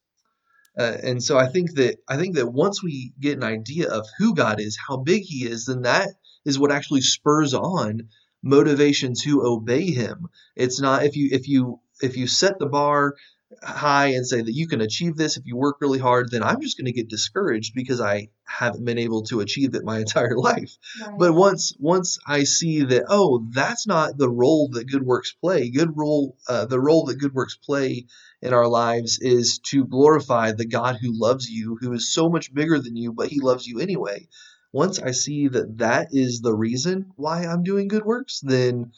Uh, 0.77 0.97
and 1.03 1.23
so 1.23 1.37
I 1.37 1.47
think 1.47 1.75
that 1.75 1.97
I 2.07 2.17
think 2.17 2.35
that 2.35 2.51
once 2.51 2.83
we 2.83 3.13
get 3.19 3.37
an 3.37 3.43
idea 3.43 3.89
of 3.89 4.07
who 4.17 4.33
God 4.33 4.59
is, 4.59 4.77
how 4.77 4.97
big 4.97 5.23
He 5.23 5.45
is, 5.45 5.65
then 5.65 5.83
that 5.83 6.09
is 6.45 6.57
what 6.59 6.71
actually 6.71 7.01
spurs 7.01 7.53
on 7.53 8.09
motivation 8.43 9.13
to 9.13 9.43
obey 9.43 9.91
him. 9.91 10.27
It's 10.55 10.81
not 10.81 11.05
if 11.05 11.15
you 11.15 11.29
if 11.31 11.47
you 11.47 11.79
if 12.01 12.17
you 12.17 12.27
set 12.27 12.59
the 12.59 12.65
bar 12.65 13.15
high 13.61 14.07
and 14.07 14.25
say 14.25 14.41
that 14.41 14.53
you 14.53 14.67
can 14.67 14.81
achieve 14.81 15.15
this 15.15 15.37
if 15.37 15.45
you 15.45 15.55
work 15.55 15.77
really 15.81 15.99
hard, 15.99 16.31
then 16.31 16.43
I'm 16.43 16.61
just 16.61 16.77
going 16.77 16.85
to 16.85 16.91
get 16.91 17.09
discouraged 17.09 17.73
because 17.75 18.01
I 18.01 18.29
haven't 18.45 18.85
been 18.85 18.97
able 18.97 19.23
to 19.23 19.41
achieve 19.41 19.75
it 19.75 19.83
my 19.83 19.99
entire 20.01 20.37
life. 20.37 20.77
Right. 21.01 21.17
But 21.17 21.33
once 21.33 21.73
once 21.79 22.19
I 22.25 22.43
see 22.43 22.83
that 22.83 23.05
oh, 23.09 23.45
that's 23.51 23.87
not 23.87 24.17
the 24.17 24.29
role 24.29 24.69
that 24.73 24.89
good 24.89 25.05
works 25.05 25.33
play. 25.33 25.69
Good 25.69 25.95
role 25.95 26.37
uh, 26.47 26.65
the 26.65 26.79
role 26.79 27.05
that 27.05 27.19
good 27.19 27.33
works 27.33 27.55
play 27.55 28.05
in 28.41 28.53
our 28.53 28.67
lives 28.67 29.19
is 29.19 29.59
to 29.69 29.85
glorify 29.85 30.51
the 30.51 30.65
God 30.65 30.97
who 31.01 31.11
loves 31.13 31.49
you, 31.49 31.77
who 31.79 31.93
is 31.93 32.13
so 32.13 32.29
much 32.29 32.53
bigger 32.53 32.79
than 32.79 32.95
you, 32.95 33.13
but 33.13 33.29
he 33.29 33.39
loves 33.39 33.67
you 33.67 33.79
anyway 33.79 34.27
once 34.73 34.99
I 34.99 35.11
see 35.11 35.47
that 35.49 35.77
that 35.77 36.07
is 36.11 36.41
the 36.41 36.53
reason 36.53 37.11
why 37.15 37.45
I'm 37.45 37.63
doing 37.63 37.87
good 37.87 38.03
works, 38.03 38.41
then 38.41 38.91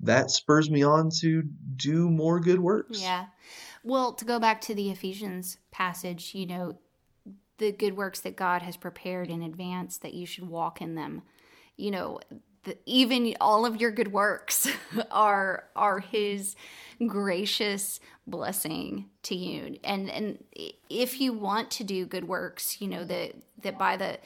that 0.00 0.30
spurs 0.30 0.70
me 0.70 0.82
on 0.82 1.10
to 1.20 1.42
do 1.76 2.10
more 2.10 2.40
good 2.40 2.60
works. 2.60 3.00
Yeah. 3.00 3.26
Well, 3.84 4.14
to 4.14 4.24
go 4.24 4.40
back 4.40 4.62
to 4.62 4.74
the 4.74 4.90
Ephesians 4.90 5.58
passage, 5.70 6.34
you 6.34 6.46
know, 6.46 6.78
the 7.58 7.70
good 7.70 7.96
works 7.96 8.20
that 8.20 8.34
God 8.34 8.62
has 8.62 8.76
prepared 8.76 9.28
in 9.28 9.42
advance 9.42 9.98
that 9.98 10.14
you 10.14 10.26
should 10.26 10.48
walk 10.48 10.80
in 10.80 10.94
them. 10.94 11.22
You 11.76 11.90
know, 11.90 12.20
the, 12.64 12.78
even 12.86 13.36
all 13.40 13.66
of 13.66 13.80
your 13.80 13.90
good 13.90 14.10
works 14.10 14.68
are 15.10 15.64
are 15.76 16.00
his 16.00 16.56
gracious 17.06 18.00
blessing 18.26 19.10
to 19.24 19.34
you. 19.34 19.78
And 19.84 20.10
and 20.10 20.42
if 20.88 21.20
you 21.20 21.32
want 21.32 21.70
to 21.72 21.84
do 21.84 22.06
good 22.06 22.26
works, 22.26 22.80
you 22.80 22.88
know 22.88 23.04
that 23.04 23.34
that 23.62 23.78
by 23.78 23.96
the 23.96 24.18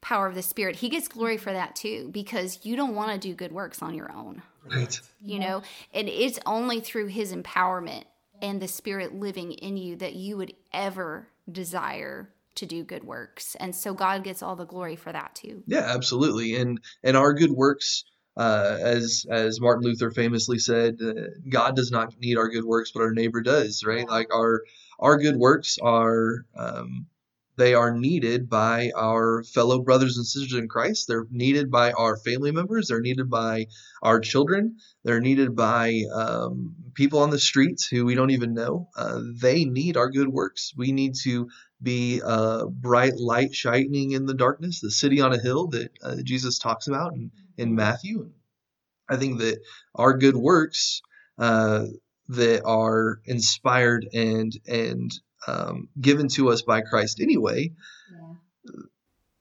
power 0.00 0.26
of 0.26 0.34
the 0.34 0.42
Spirit, 0.42 0.76
He 0.76 0.88
gets 0.88 1.08
glory 1.08 1.36
for 1.36 1.52
that 1.52 1.76
too, 1.76 2.08
because 2.12 2.60
you 2.62 2.76
don't 2.76 2.94
want 2.94 3.12
to 3.12 3.28
do 3.28 3.34
good 3.34 3.52
works 3.52 3.82
on 3.82 3.94
your 3.94 4.10
own. 4.12 4.42
Right. 4.64 4.98
You 5.20 5.38
know, 5.40 5.62
and 5.92 6.08
it's 6.08 6.38
only 6.46 6.80
through 6.80 7.06
His 7.06 7.34
empowerment 7.34 8.04
and 8.42 8.60
the 8.60 8.68
Spirit 8.68 9.14
living 9.14 9.52
in 9.52 9.76
you 9.76 9.96
that 9.96 10.14
you 10.14 10.36
would 10.36 10.54
ever 10.72 11.28
desire 11.50 12.30
to 12.56 12.66
do 12.66 12.84
good 12.84 13.04
works. 13.04 13.56
And 13.58 13.74
so 13.74 13.94
God 13.94 14.24
gets 14.24 14.42
all 14.42 14.56
the 14.56 14.66
glory 14.66 14.96
for 14.96 15.12
that 15.12 15.34
too. 15.34 15.62
Yeah, 15.66 15.84
absolutely. 15.86 16.56
And 16.56 16.80
and 17.02 17.16
our 17.16 17.32
good 17.32 17.52
works 17.52 18.04
uh, 18.36 18.78
as 18.80 19.26
as 19.30 19.60
Martin 19.60 19.84
Luther 19.84 20.10
famously 20.10 20.58
said, 20.58 20.98
uh, 21.02 21.12
God 21.48 21.76
does 21.76 21.90
not 21.90 22.18
need 22.20 22.36
our 22.36 22.48
good 22.48 22.64
works, 22.64 22.90
but 22.92 23.02
our 23.02 23.12
neighbor 23.12 23.40
does, 23.40 23.84
right? 23.84 24.08
Like 24.08 24.34
our 24.34 24.62
our 24.98 25.16
good 25.18 25.36
works 25.36 25.78
are 25.82 26.44
um, 26.56 27.06
they 27.60 27.74
are 27.74 27.92
needed 27.92 28.48
by 28.48 28.90
our 28.96 29.42
fellow 29.42 29.82
brothers 29.82 30.16
and 30.16 30.26
sisters 30.26 30.58
in 30.58 30.66
Christ. 30.66 31.06
They're 31.06 31.26
needed 31.30 31.70
by 31.70 31.92
our 31.92 32.16
family 32.16 32.52
members. 32.52 32.88
They're 32.88 33.02
needed 33.02 33.28
by 33.28 33.66
our 34.02 34.18
children. 34.18 34.78
They're 35.04 35.20
needed 35.20 35.54
by 35.54 36.04
um, 36.10 36.74
people 36.94 37.18
on 37.18 37.28
the 37.28 37.38
streets 37.38 37.86
who 37.86 38.06
we 38.06 38.14
don't 38.14 38.30
even 38.30 38.54
know. 38.54 38.88
Uh, 38.96 39.20
they 39.38 39.66
need 39.66 39.98
our 39.98 40.08
good 40.08 40.28
works. 40.28 40.72
We 40.74 40.92
need 40.92 41.16
to 41.24 41.50
be 41.82 42.22
a 42.24 42.64
bright 42.66 43.16
light 43.18 43.54
shining 43.54 44.12
in 44.12 44.24
the 44.24 44.34
darkness, 44.34 44.80
the 44.80 44.90
city 44.90 45.20
on 45.20 45.34
a 45.34 45.38
hill 45.38 45.66
that 45.68 45.90
uh, 46.02 46.16
Jesus 46.24 46.58
talks 46.58 46.88
about 46.88 47.12
in, 47.12 47.30
in 47.58 47.74
Matthew. 47.74 48.30
I 49.06 49.16
think 49.16 49.40
that 49.40 49.58
our 49.94 50.16
good 50.16 50.36
works 50.36 51.02
uh, 51.38 51.84
that 52.28 52.64
are 52.64 53.20
inspired 53.26 54.08
and 54.14 54.50
and 54.66 55.12
um, 55.46 55.88
given 56.00 56.28
to 56.28 56.50
us 56.50 56.62
by 56.62 56.80
Christ 56.80 57.20
anyway. 57.20 57.72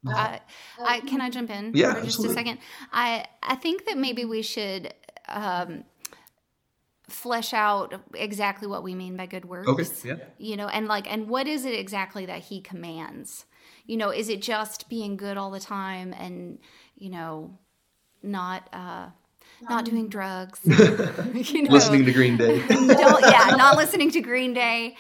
Yeah. 0.03 0.13
Uh, 0.15 0.38
I 0.85 1.01
can 1.01 1.19
I 1.19 1.29
jump 1.29 1.49
in 1.49 1.73
yeah, 1.75 1.93
for 1.93 2.05
just 2.05 2.19
absolutely. 2.19 2.33
a 2.33 2.38
second? 2.38 2.59
I 2.93 3.25
I 3.43 3.55
think 3.55 3.85
that 3.85 3.97
maybe 3.97 4.23
we 4.23 4.41
should 4.41 4.93
um, 5.27 5.83
flesh 7.09 7.53
out 7.53 7.93
exactly 8.13 8.67
what 8.67 8.83
we 8.83 8.95
mean 8.95 9.17
by 9.17 9.25
good 9.25 9.45
works. 9.45 9.67
Okay. 9.67 9.85
Yeah. 10.05 10.15
You 10.38 10.57
know, 10.57 10.67
and 10.67 10.88
like, 10.88 11.12
and 11.12 11.27
what 11.27 11.47
is 11.47 11.65
it 11.65 11.73
exactly 11.73 12.25
that 12.27 12.43
He 12.43 12.62
commands? 12.62 13.45
You 13.85 13.97
know, 13.97 14.09
is 14.09 14.29
it 14.29 14.41
just 14.41 14.89
being 14.89 15.17
good 15.17 15.35
all 15.35 15.51
the 15.51 15.59
time 15.59 16.13
and 16.13 16.59
you 16.95 17.09
know, 17.09 17.57
not 18.23 18.69
uh, 18.71 19.07
not 19.69 19.85
doing 19.85 20.09
drugs, 20.09 20.59
you 20.63 21.63
know, 21.63 21.71
listening 21.71 22.05
to 22.05 22.13
Green 22.13 22.38
Day. 22.38 22.63
yeah, 22.69 23.55
not 23.57 23.77
listening 23.77 24.12
to 24.12 24.21
Green 24.21 24.53
Day 24.53 24.95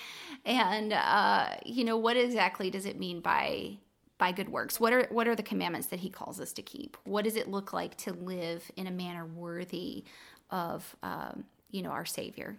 and 0.49 0.93
uh, 0.93 1.49
you 1.65 1.83
know 1.83 1.97
what 1.97 2.17
exactly 2.17 2.69
does 2.69 2.85
it 2.85 2.99
mean 2.99 3.21
by 3.21 3.77
by 4.17 4.31
good 4.31 4.49
works? 4.49 4.79
What 4.79 4.91
are 4.91 5.07
what 5.11 5.27
are 5.27 5.35
the 5.35 5.43
commandments 5.43 5.87
that 5.87 5.99
he 5.99 6.09
calls 6.09 6.39
us 6.41 6.51
to 6.53 6.61
keep? 6.61 6.97
What 7.05 7.23
does 7.23 7.35
it 7.35 7.47
look 7.47 7.71
like 7.71 7.95
to 7.97 8.13
live 8.13 8.69
in 8.75 8.87
a 8.87 8.91
manner 8.91 9.25
worthy 9.25 10.03
of 10.49 10.95
um, 11.03 11.45
you 11.71 11.81
know 11.81 11.91
our 11.91 12.05
savior? 12.05 12.57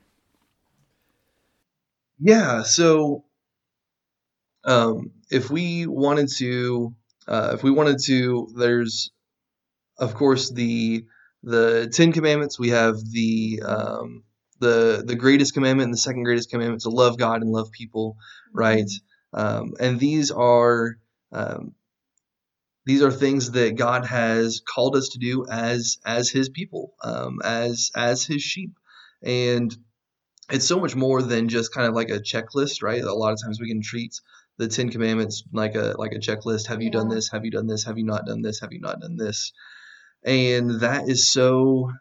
Yeah 2.18 2.62
so 2.62 3.24
um, 4.64 5.10
if 5.30 5.50
we 5.50 5.86
wanted 5.86 6.28
to 6.38 6.94
uh, 7.26 7.50
if 7.54 7.62
we 7.62 7.70
wanted 7.70 7.98
to 8.06 8.48
there's 8.56 9.10
of 9.98 10.14
course 10.14 10.50
the 10.50 11.04
the 11.42 11.88
ten 11.92 12.12
commandments. 12.12 12.58
We 12.58 12.70
have 12.70 12.96
the 13.10 13.62
um, 13.64 14.24
the 14.60 15.02
the 15.04 15.16
greatest 15.16 15.54
commandment 15.54 15.86
and 15.86 15.94
the 15.94 15.98
second 15.98 16.22
greatest 16.22 16.50
commandment 16.50 16.82
to 16.82 16.90
love 16.90 17.18
God 17.18 17.42
and 17.42 17.50
love 17.50 17.72
people, 17.72 18.16
right? 18.52 18.90
Um, 19.32 19.74
and 19.80 19.98
these 19.98 20.30
are 20.30 20.98
um, 21.32 21.74
these 22.86 23.02
are 23.02 23.10
things 23.10 23.52
that 23.52 23.76
God 23.76 24.06
has 24.06 24.60
called 24.60 24.96
us 24.96 25.10
to 25.10 25.18
do 25.18 25.46
as 25.50 25.98
as 26.04 26.30
His 26.30 26.48
people, 26.48 26.94
um, 27.02 27.40
as 27.42 27.90
as 27.96 28.24
His 28.24 28.42
sheep, 28.42 28.72
and 29.22 29.74
it's 30.50 30.66
so 30.66 30.80
much 30.80 30.96
more 30.96 31.22
than 31.22 31.48
just 31.48 31.72
kind 31.72 31.86
of 31.86 31.94
like 31.94 32.10
a 32.10 32.20
checklist, 32.20 32.82
right? 32.82 33.02
A 33.02 33.14
lot 33.14 33.32
of 33.32 33.42
times 33.42 33.60
we 33.60 33.68
can 33.68 33.82
treat 33.82 34.20
the 34.58 34.68
Ten 34.68 34.90
Commandments 34.90 35.44
like 35.52 35.74
a 35.74 35.94
like 35.98 36.12
a 36.12 36.18
checklist. 36.18 36.66
Have 36.66 36.82
you 36.82 36.90
done 36.90 37.08
this? 37.08 37.30
Have 37.30 37.44
you 37.44 37.50
done 37.50 37.66
this? 37.66 37.84
Have 37.84 37.98
you 37.98 38.04
not 38.04 38.26
done 38.26 38.42
this? 38.42 38.60
Have 38.60 38.72
you 38.72 38.80
not 38.80 39.00
done 39.00 39.16
this? 39.16 39.52
And 40.24 40.80
that 40.80 41.08
is 41.08 41.30
so 41.30 41.92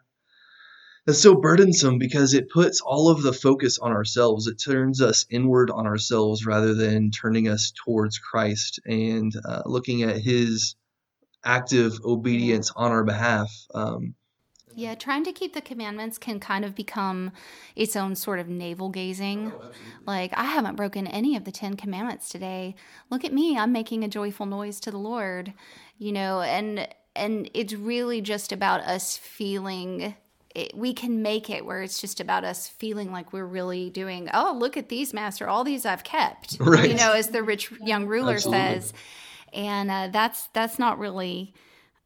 that's 1.10 1.22
so 1.22 1.34
burdensome 1.34 1.98
because 1.98 2.34
it 2.34 2.48
puts 2.48 2.80
all 2.80 3.08
of 3.08 3.20
the 3.20 3.32
focus 3.32 3.80
on 3.80 3.90
ourselves. 3.90 4.46
It 4.46 4.62
turns 4.64 5.02
us 5.02 5.26
inward 5.28 5.68
on 5.68 5.84
ourselves 5.88 6.46
rather 6.46 6.72
than 6.72 7.10
turning 7.10 7.48
us 7.48 7.72
towards 7.84 8.20
Christ 8.20 8.78
and 8.86 9.32
uh, 9.44 9.62
looking 9.66 10.04
at 10.04 10.18
His 10.18 10.76
active 11.44 11.98
obedience 12.04 12.70
on 12.76 12.92
our 12.92 13.02
behalf. 13.02 13.50
Um, 13.74 14.14
yeah, 14.76 14.94
trying 14.94 15.24
to 15.24 15.32
keep 15.32 15.52
the 15.52 15.60
commandments 15.60 16.16
can 16.16 16.38
kind 16.38 16.64
of 16.64 16.76
become 16.76 17.32
its 17.74 17.96
own 17.96 18.14
sort 18.14 18.38
of 18.38 18.48
navel 18.48 18.88
gazing. 18.88 19.52
Oh, 19.52 19.70
like, 20.06 20.32
I 20.36 20.44
haven't 20.44 20.76
broken 20.76 21.08
any 21.08 21.34
of 21.34 21.44
the 21.44 21.50
Ten 21.50 21.74
Commandments 21.74 22.28
today. 22.28 22.76
Look 23.10 23.24
at 23.24 23.32
me, 23.32 23.58
I'm 23.58 23.72
making 23.72 24.04
a 24.04 24.08
joyful 24.08 24.46
noise 24.46 24.78
to 24.78 24.92
the 24.92 24.98
Lord, 24.98 25.54
you 25.98 26.12
know, 26.12 26.40
and 26.40 26.86
and 27.16 27.50
it's 27.52 27.72
really 27.72 28.20
just 28.20 28.52
about 28.52 28.82
us 28.82 29.16
feeling 29.16 30.14
it, 30.54 30.76
we 30.76 30.92
can 30.92 31.22
make 31.22 31.48
it 31.48 31.64
where 31.64 31.82
it's 31.82 32.00
just 32.00 32.20
about 32.20 32.44
us 32.44 32.66
feeling 32.66 33.12
like 33.12 33.32
we're 33.32 33.46
really 33.46 33.90
doing 33.90 34.28
oh 34.34 34.56
look 34.58 34.76
at 34.76 34.88
these 34.88 35.14
master 35.14 35.48
all 35.48 35.64
these 35.64 35.86
i've 35.86 36.04
kept 36.04 36.56
right. 36.60 36.90
you 36.90 36.96
know 36.96 37.12
as 37.12 37.28
the 37.28 37.42
rich 37.42 37.72
young 37.80 38.06
ruler 38.06 38.34
Absolutely. 38.34 38.60
says 38.60 38.92
and 39.52 39.90
uh, 39.90 40.08
that's 40.12 40.48
that's 40.48 40.78
not 40.78 40.98
really 40.98 41.54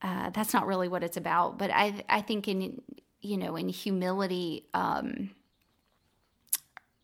uh, 0.02 0.30
that's 0.30 0.52
not 0.52 0.66
really 0.66 0.88
what 0.88 1.02
it's 1.02 1.16
about 1.16 1.58
but 1.58 1.70
i 1.70 2.04
i 2.08 2.20
think 2.20 2.48
in 2.48 2.80
you 3.20 3.36
know 3.36 3.56
in 3.56 3.68
humility 3.68 4.66
um 4.74 5.30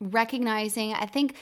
recognizing 0.00 0.92
i 0.94 1.06
think 1.06 1.34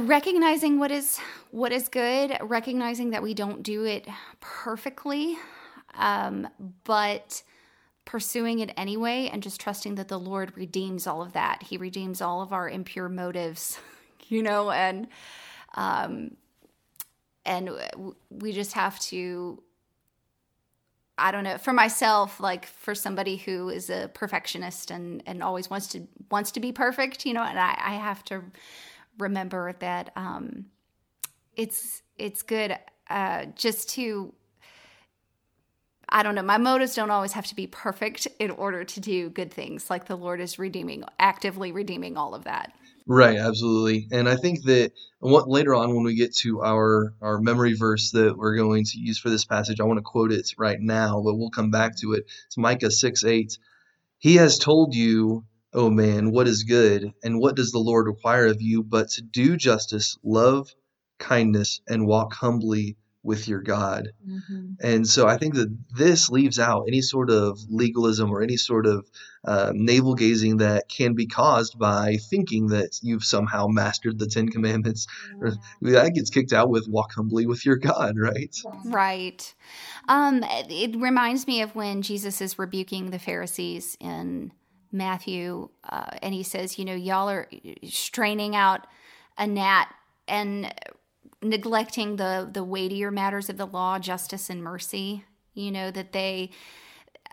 recognizing 0.00 0.78
what 0.78 0.90
is 0.90 1.18
what 1.50 1.72
is 1.72 1.88
good 1.88 2.36
recognizing 2.42 3.10
that 3.10 3.22
we 3.22 3.34
don't 3.34 3.62
do 3.62 3.84
it 3.84 4.06
perfectly 4.40 5.38
um, 5.94 6.48
but 6.84 7.42
pursuing 8.04 8.58
it 8.60 8.72
anyway 8.76 9.28
and 9.32 9.42
just 9.42 9.60
trusting 9.60 9.94
that 9.94 10.08
the 10.08 10.18
lord 10.18 10.56
redeems 10.56 11.06
all 11.06 11.22
of 11.22 11.32
that. 11.32 11.62
He 11.62 11.76
redeems 11.76 12.20
all 12.20 12.42
of 12.42 12.52
our 12.52 12.68
impure 12.68 13.08
motives 13.08 13.78
you 14.28 14.42
know 14.42 14.70
and 14.70 15.08
um 15.74 16.36
and 17.44 17.70
we 18.30 18.52
just 18.52 18.72
have 18.72 18.98
to 19.00 19.62
I 21.18 21.32
don't 21.32 21.44
know 21.44 21.58
for 21.58 21.72
myself 21.72 22.40
like 22.40 22.66
for 22.66 22.94
somebody 22.94 23.36
who 23.36 23.68
is 23.68 23.90
a 23.90 24.10
perfectionist 24.14 24.90
and 24.90 25.22
and 25.26 25.42
always 25.42 25.68
wants 25.68 25.88
to 25.88 26.06
wants 26.30 26.50
to 26.52 26.60
be 26.60 26.72
perfect 26.72 27.26
you 27.26 27.34
know 27.34 27.42
and 27.42 27.58
I, 27.58 27.76
I 27.78 27.94
have 27.96 28.24
to 28.26 28.42
remember 29.18 29.74
that 29.80 30.12
um, 30.16 30.66
it's 31.56 32.02
it's 32.16 32.42
good 32.42 32.76
uh, 33.08 33.46
just 33.54 33.90
to 33.90 34.32
I 36.10 36.22
don't 36.22 36.34
know. 36.34 36.42
My 36.42 36.58
motives 36.58 36.94
don't 36.94 37.10
always 37.10 37.32
have 37.32 37.46
to 37.46 37.54
be 37.54 37.66
perfect 37.66 38.26
in 38.38 38.50
order 38.50 38.84
to 38.84 39.00
do 39.00 39.30
good 39.30 39.52
things. 39.52 39.88
Like 39.88 40.06
the 40.06 40.16
Lord 40.16 40.40
is 40.40 40.58
redeeming, 40.58 41.04
actively 41.18 41.72
redeeming 41.72 42.16
all 42.16 42.34
of 42.34 42.44
that. 42.44 42.72
Right, 43.06 43.38
absolutely. 43.38 44.08
And 44.12 44.28
I 44.28 44.36
think 44.36 44.64
that 44.64 44.92
what 45.20 45.48
later 45.48 45.74
on 45.74 45.94
when 45.94 46.04
we 46.04 46.14
get 46.14 46.34
to 46.38 46.62
our 46.62 47.14
our 47.20 47.40
memory 47.40 47.74
verse 47.74 48.10
that 48.12 48.36
we're 48.36 48.56
going 48.56 48.84
to 48.84 48.98
use 48.98 49.18
for 49.18 49.30
this 49.30 49.44
passage, 49.44 49.80
I 49.80 49.84
want 49.84 49.98
to 49.98 50.02
quote 50.02 50.32
it 50.32 50.50
right 50.58 50.80
now, 50.80 51.20
but 51.24 51.36
we'll 51.36 51.50
come 51.50 51.70
back 51.70 51.96
to 51.98 52.12
it. 52.12 52.24
It's 52.46 52.56
Micah 52.56 52.90
6 52.90 53.24
8. 53.24 53.58
He 54.18 54.36
has 54.36 54.58
told 54.58 54.94
you 54.94 55.44
O 55.72 55.86
oh 55.86 55.90
man, 55.90 56.32
what 56.32 56.48
is 56.48 56.64
good, 56.64 57.12
and 57.22 57.38
what 57.38 57.54
does 57.54 57.70
the 57.70 57.78
Lord 57.78 58.06
require 58.06 58.46
of 58.46 58.60
you 58.60 58.82
but 58.82 59.10
to 59.10 59.22
do 59.22 59.56
justice, 59.56 60.18
love 60.24 60.74
kindness, 61.20 61.80
and 61.86 62.08
walk 62.08 62.32
humbly 62.32 62.96
with 63.22 63.48
your 63.48 63.60
God? 63.60 64.08
Mm-hmm. 64.26 64.72
And 64.82 65.06
so 65.06 65.28
I 65.28 65.36
think 65.36 65.54
that 65.54 65.76
this 65.94 66.30
leaves 66.30 66.58
out 66.58 66.84
any 66.88 67.02
sort 67.02 67.30
of 67.30 67.58
legalism 67.68 68.30
or 68.30 68.42
any 68.42 68.56
sort 68.56 68.86
of 68.86 69.06
uh, 69.44 69.72
navel 69.74 70.14
gazing 70.14 70.58
that 70.58 70.88
can 70.88 71.14
be 71.14 71.26
caused 71.26 71.78
by 71.78 72.16
thinking 72.16 72.68
that 72.68 72.98
you've 73.02 73.24
somehow 73.24 73.66
mastered 73.66 74.18
the 74.18 74.26
Ten 74.26 74.48
Commandments. 74.48 75.06
Yeah. 75.42 75.50
That 75.92 76.14
gets 76.14 76.30
kicked 76.30 76.52
out 76.52 76.70
with 76.70 76.88
walk 76.88 77.12
humbly 77.14 77.46
with 77.46 77.64
your 77.64 77.76
God, 77.76 78.18
right? 78.18 78.54
Right. 78.84 79.54
Um, 80.08 80.44
it 80.44 80.96
reminds 80.96 81.46
me 81.46 81.62
of 81.62 81.74
when 81.74 82.02
Jesus 82.02 82.40
is 82.40 82.58
rebuking 82.58 83.10
the 83.10 83.18
Pharisees 83.18 83.96
in 84.00 84.52
Matthew, 84.92 85.68
uh, 85.88 86.10
and 86.22 86.34
he 86.34 86.42
says, 86.42 86.78
you 86.78 86.84
know, 86.84 86.94
y'all 86.94 87.30
are 87.30 87.48
straining 87.84 88.56
out 88.56 88.86
a 89.38 89.46
gnat 89.46 89.94
and 90.26 90.72
neglecting 91.42 92.16
the 92.16 92.48
the 92.50 92.64
weightier 92.64 93.10
matters 93.10 93.48
of 93.48 93.56
the 93.56 93.66
law, 93.66 93.98
justice 93.98 94.50
and 94.50 94.62
mercy. 94.62 95.24
You 95.54 95.70
know 95.70 95.90
that 95.90 96.12
they 96.12 96.50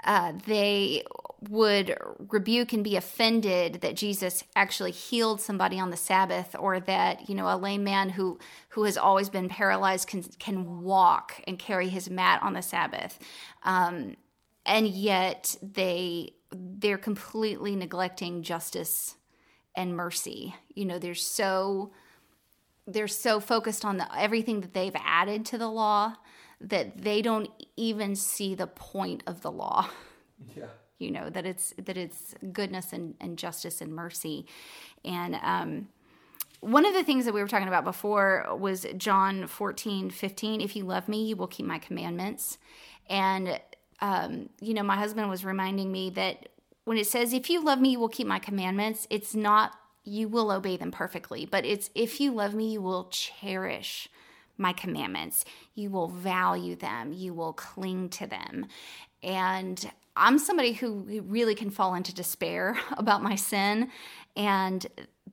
uh, 0.04 0.34
they 0.46 1.04
would 1.50 1.96
rebuke 2.30 2.74
and 2.74 2.84
be 2.84 2.96
offended 2.96 3.82
that 3.82 3.96
Jesus 3.96 4.44
actually 4.56 4.92
healed 4.92 5.40
somebody 5.40 5.80
on 5.80 5.92
the 5.92 5.98
Sabbath, 5.98 6.56
or 6.58 6.80
that 6.80 7.30
you 7.30 7.36
know 7.36 7.48
a 7.48 7.58
lame 7.58 7.84
man 7.84 8.10
who 8.10 8.40
who 8.70 8.84
has 8.84 8.98
always 8.98 9.30
been 9.30 9.50
paralyzed 9.50 10.08
can 10.08 10.24
can 10.40 10.82
walk 10.82 11.42
and 11.48 11.60
carry 11.60 11.90
his 11.90 12.10
mat 12.10 12.42
on 12.42 12.54
the 12.54 12.62
Sabbath, 12.62 13.20
um, 13.64 14.16
and 14.66 14.88
yet 14.88 15.56
they 15.62 16.34
they're 16.52 16.98
completely 16.98 17.76
neglecting 17.76 18.42
justice 18.42 19.16
and 19.76 19.96
mercy. 19.96 20.56
You 20.74 20.86
know, 20.86 21.00
they're 21.00 21.16
so 21.16 21.92
they're 22.88 23.08
so 23.08 23.40
focused 23.40 23.84
on 23.84 23.98
the, 23.98 24.08
everything 24.18 24.62
that 24.62 24.74
they've 24.74 24.96
added 24.96 25.46
to 25.48 25.58
the 25.58 25.70
law 25.70 26.16
that 26.60 27.02
they 27.02 27.22
don't 27.22 27.50
even 27.76 28.16
see 28.16 28.56
the 28.56 28.66
point 28.66 29.22
of 29.28 29.42
the 29.42 29.52
law. 29.52 29.90
Yeah. 30.56 30.66
You 30.98 31.12
know 31.12 31.30
that 31.30 31.46
it's 31.46 31.76
that 31.78 31.96
it's 31.96 32.34
goodness 32.52 32.92
and, 32.92 33.14
and 33.22 33.38
justice 33.38 33.82
and 33.82 33.94
mercy, 33.94 34.48
and 35.06 35.36
um, 35.44 35.90
one 36.60 36.86
of 36.86 36.94
the 36.96 37.04
things 37.04 37.26
that 37.26 37.34
we 37.34 37.42
were 37.42 37.48
talking 37.48 37.68
about 37.68 37.84
before 37.84 38.48
was 38.58 38.86
John 38.98 39.46
14, 39.46 40.10
15. 40.10 40.62
If 40.62 40.76
you 40.76 40.86
love 40.86 41.08
me, 41.08 41.26
you 41.26 41.36
will 41.36 41.48
keep 41.48 41.68
my 41.68 41.78
commandments. 41.78 42.58
And 43.10 43.60
um, 44.00 44.50
you 44.60 44.74
know, 44.74 44.84
my 44.84 44.96
husband 44.96 45.30
was 45.30 45.46
reminding 45.46 45.92
me 45.92 46.10
that 46.12 46.50
when 46.86 46.98
it 46.98 47.08
says, 47.08 47.34
if 47.34 47.50
you 47.50 47.64
love 47.64 47.80
me, 47.80 47.92
you 47.92 48.00
will 48.00 48.10
keep 48.10 48.28
my 48.28 48.40
commandments, 48.40 49.08
it's 49.10 49.36
not 49.36 49.74
you 50.08 50.30
will 50.30 50.52
obey 50.52 50.78
them 50.78 50.92
perfectly, 50.92 51.46
but 51.46 51.66
it's 51.66 51.90
if 51.94 52.22
you 52.22 52.32
love 52.32 52.54
me, 52.54 52.72
you 52.72 52.82
will 52.82 53.10
cherish 53.10 54.08
my 54.58 54.74
commandments. 54.74 55.46
You 55.76 55.90
will 55.90 56.08
value 56.08 56.76
them. 56.76 57.14
You 57.14 57.34
will 57.34 57.54
cling 57.54 58.10
to 58.10 58.26
them. 58.26 58.68
And 59.22 59.92
I'm 60.16 60.40
somebody 60.40 60.74
who 60.74 61.22
really 61.28 61.56
can 61.56 61.70
fall 61.70 61.94
into 61.94 62.14
despair 62.14 62.78
about 62.98 63.22
my 63.22 63.36
sin. 63.36 63.90
And 64.36 64.86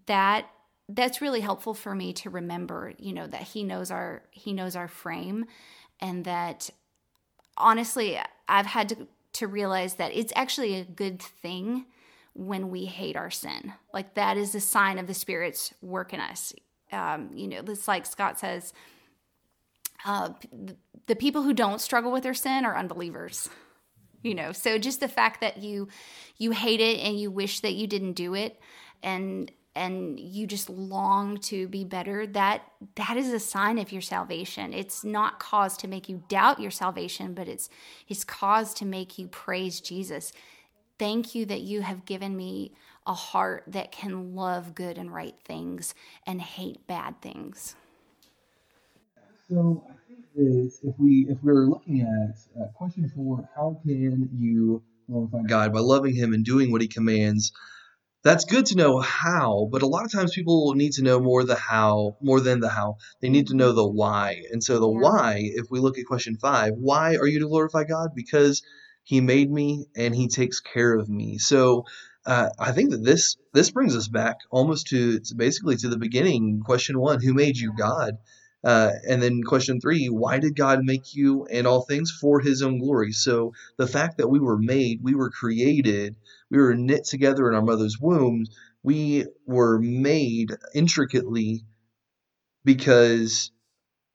that 0.07 0.47
that's 0.91 1.23
really 1.23 1.41
helpful 1.41 1.73
for 1.73 1.95
me 1.95 2.13
to 2.13 2.29
remember, 2.29 2.93
you 2.99 3.15
know, 3.15 3.27
that 3.27 3.43
he 3.43 3.65
knows 3.65 3.91
our 3.91 4.23
he 4.33 4.53
knows 4.53 4.77
our 4.77 4.89
frame 4.89 5.47
and 6.01 6.25
that 6.25 6.69
honestly, 7.57 8.19
I've 8.49 8.67
had 8.67 8.89
to, 8.91 9.09
to 9.35 9.47
realize 9.47 9.95
that 9.95 10.13
it's 10.13 10.33
actually 10.35 10.75
a 10.75 10.85
good 10.85 11.23
thing 11.23 11.87
when 12.35 12.71
we 12.71 12.85
hate 12.85 13.17
our 13.17 13.31
sin. 13.31 13.73
Like 13.93 14.15
that 14.15 14.37
is 14.37 14.55
a 14.55 14.61
sign 14.61 14.99
of 14.99 15.07
the 15.07 15.15
Spirit's 15.15 15.73
work 15.81 16.13
in 16.13 16.21
us. 16.21 16.53
Um, 16.93 17.31
you 17.35 17.49
know, 17.49 17.63
it's 17.67 17.89
like 17.89 18.07
Scott 18.07 18.39
says, 18.39 18.73
uh, 20.05 20.31
the 21.07 21.17
people 21.17 21.43
who 21.43 21.55
don't 21.55 21.81
struggle 21.81 22.13
with 22.13 22.23
their 22.23 22.35
sin 22.35 22.65
are 22.65 22.77
unbelievers. 22.77 23.49
You 24.23 24.35
know, 24.35 24.53
so 24.53 24.79
just 24.79 25.01
the 25.01 25.09
fact 25.09 25.43
that 25.43 25.59
you 25.59 25.89
you 26.39 26.53
hate 26.53 26.81
it 26.81 26.99
and 27.01 27.21
you 27.21 27.31
wish 27.31 27.61
that 27.61 27.75
you 27.75 27.87
didn't 27.87 28.15
do 28.15 28.35
it, 28.35 28.59
and 29.03 29.51
and 29.77 30.19
you 30.21 30.47
just 30.47 30.71
long 30.71 31.37
to 31.39 31.67
be 31.69 31.85
better 31.85 32.27
that 32.29 32.63
that 32.95 33.17
is 33.17 33.33
a 33.33 33.41
sign 33.41 33.79
of 33.79 33.91
your 33.91 34.01
salvation 34.01 34.73
it's 34.73 35.05
not 35.05 35.41
cause 35.41 35.77
to 35.77 35.89
make 35.89 36.09
you 36.09 36.23
doubt 36.29 36.61
your 36.61 36.71
salvation 36.71 37.35
but 37.35 37.49
it's 37.49 37.69
it's 38.09 38.25
cause 38.25 38.73
to 38.73 38.85
make 38.85 39.19
you 39.19 39.27
praise 39.27 39.81
jesus 39.81 40.33
thank 40.99 41.35
you 41.35 41.47
that 41.47 41.63
you 41.63 41.83
have 41.83 42.05
given 42.05 42.37
me 42.37 42.73
a 43.07 43.15
heart 43.15 43.65
that 43.67 43.93
can 43.93 44.35
love 44.35 44.75
good 44.75 44.99
and 44.99 45.13
right 45.13 45.37
things 45.45 45.95
and 46.27 46.41
hate 46.41 46.87
bad 46.87 47.21
things 47.21 47.77
so 49.49 49.85
i 49.91 49.95
think 50.09 50.25
that 50.35 50.73
if 50.83 50.95
we 50.99 51.27
if 51.29 51.39
we're 51.43 51.67
looking 51.67 52.01
at 52.01 52.37
uh, 52.61 52.67
question 52.75 53.11
four 53.15 53.49
how 53.55 53.79
can 53.85 54.29
you 54.33 54.83
glorify 55.09 55.43
god 55.47 55.73
by 55.73 55.81
loving 55.81 56.15
him 56.15 56.33
and 56.33 56.45
doing 56.45 56.73
what 56.73 56.81
he 56.81 56.89
commands 56.89 57.53
that's 58.25 58.47
good 58.47 58.65
to 58.67 58.77
know 58.77 59.01
how, 59.01 59.69
but 59.71 59.83
a 59.83 59.87
lot 59.87 60.07
of 60.07 60.11
times 60.11 60.35
people 60.35 60.73
need 60.75 60.93
to 60.93 61.03
know 61.03 61.21
more 61.21 61.45
the 61.45 61.57
how 61.57 62.17
more 62.23 62.41
than 62.41 62.59
the 62.59 62.71
how. 62.71 62.97
They 63.21 63.29
need 63.29 63.49
to 63.49 63.55
know 63.55 63.73
the 63.73 63.87
why. 63.87 64.41
And 64.51 64.65
so 64.65 64.81
the 64.81 64.89
yeah. 64.89 64.99
why, 64.99 65.41
if 65.41 65.67
we 65.71 65.79
look 65.79 65.99
at 65.99 66.07
question 66.07 66.39
five, 66.39 66.73
why 66.75 67.17
are 67.17 67.27
you 67.27 67.41
to 67.41 67.49
glorify 67.49 67.85
God? 67.85 68.15
Because 68.15 68.63
He 69.05 69.21
made 69.21 69.51
me 69.51 69.87
and 69.97 70.15
He 70.15 70.29
takes 70.29 70.61
care 70.61 70.95
of 70.95 71.09
me. 71.09 71.39
So 71.39 71.85
uh, 72.27 72.51
I 72.59 72.73
think 72.73 72.91
that 72.91 73.05
this 73.05 73.37
this 73.53 73.71
brings 73.71 73.97
us 73.97 74.09
back 74.09 74.37
almost 74.51 74.89
to, 74.89 75.21
basically 75.37 75.77
to 75.77 75.89
the 75.89 75.99
beginning. 75.99 76.61
Question 76.65 76.99
one: 76.99 77.21
Who 77.23 77.35
made 77.35 77.57
you, 77.57 77.73
God? 77.77 78.19
Uh, 78.65 78.93
and 79.09 79.23
then 79.23 79.43
question 79.43 79.81
three: 79.81 80.07
Why 80.07 80.39
did 80.39 80.57
God 80.57 80.81
make 80.85 81.15
you 81.15 81.47
and 81.47 81.67
all 81.67 81.83
things 81.83 82.11
for 82.11 82.41
His 82.41 82.63
own 82.63 82.79
glory? 82.79 83.13
So 83.13 83.53
the 83.77 83.87
fact 83.87 84.19
that 84.19 84.29
we 84.29 84.41
were 84.41 84.59
made, 84.59 85.01
we 85.03 85.15
were 85.15 85.31
created 85.31 86.17
we 86.51 86.59
were 86.59 86.75
knit 86.77 87.05
together 87.05 87.49
in 87.49 87.57
our 87.57 87.63
mother's 87.63 87.99
womb. 87.99 88.45
We 88.85 89.27
were 89.47 89.81
made 89.81 90.55
intricately 90.75 91.65
because 92.65 93.51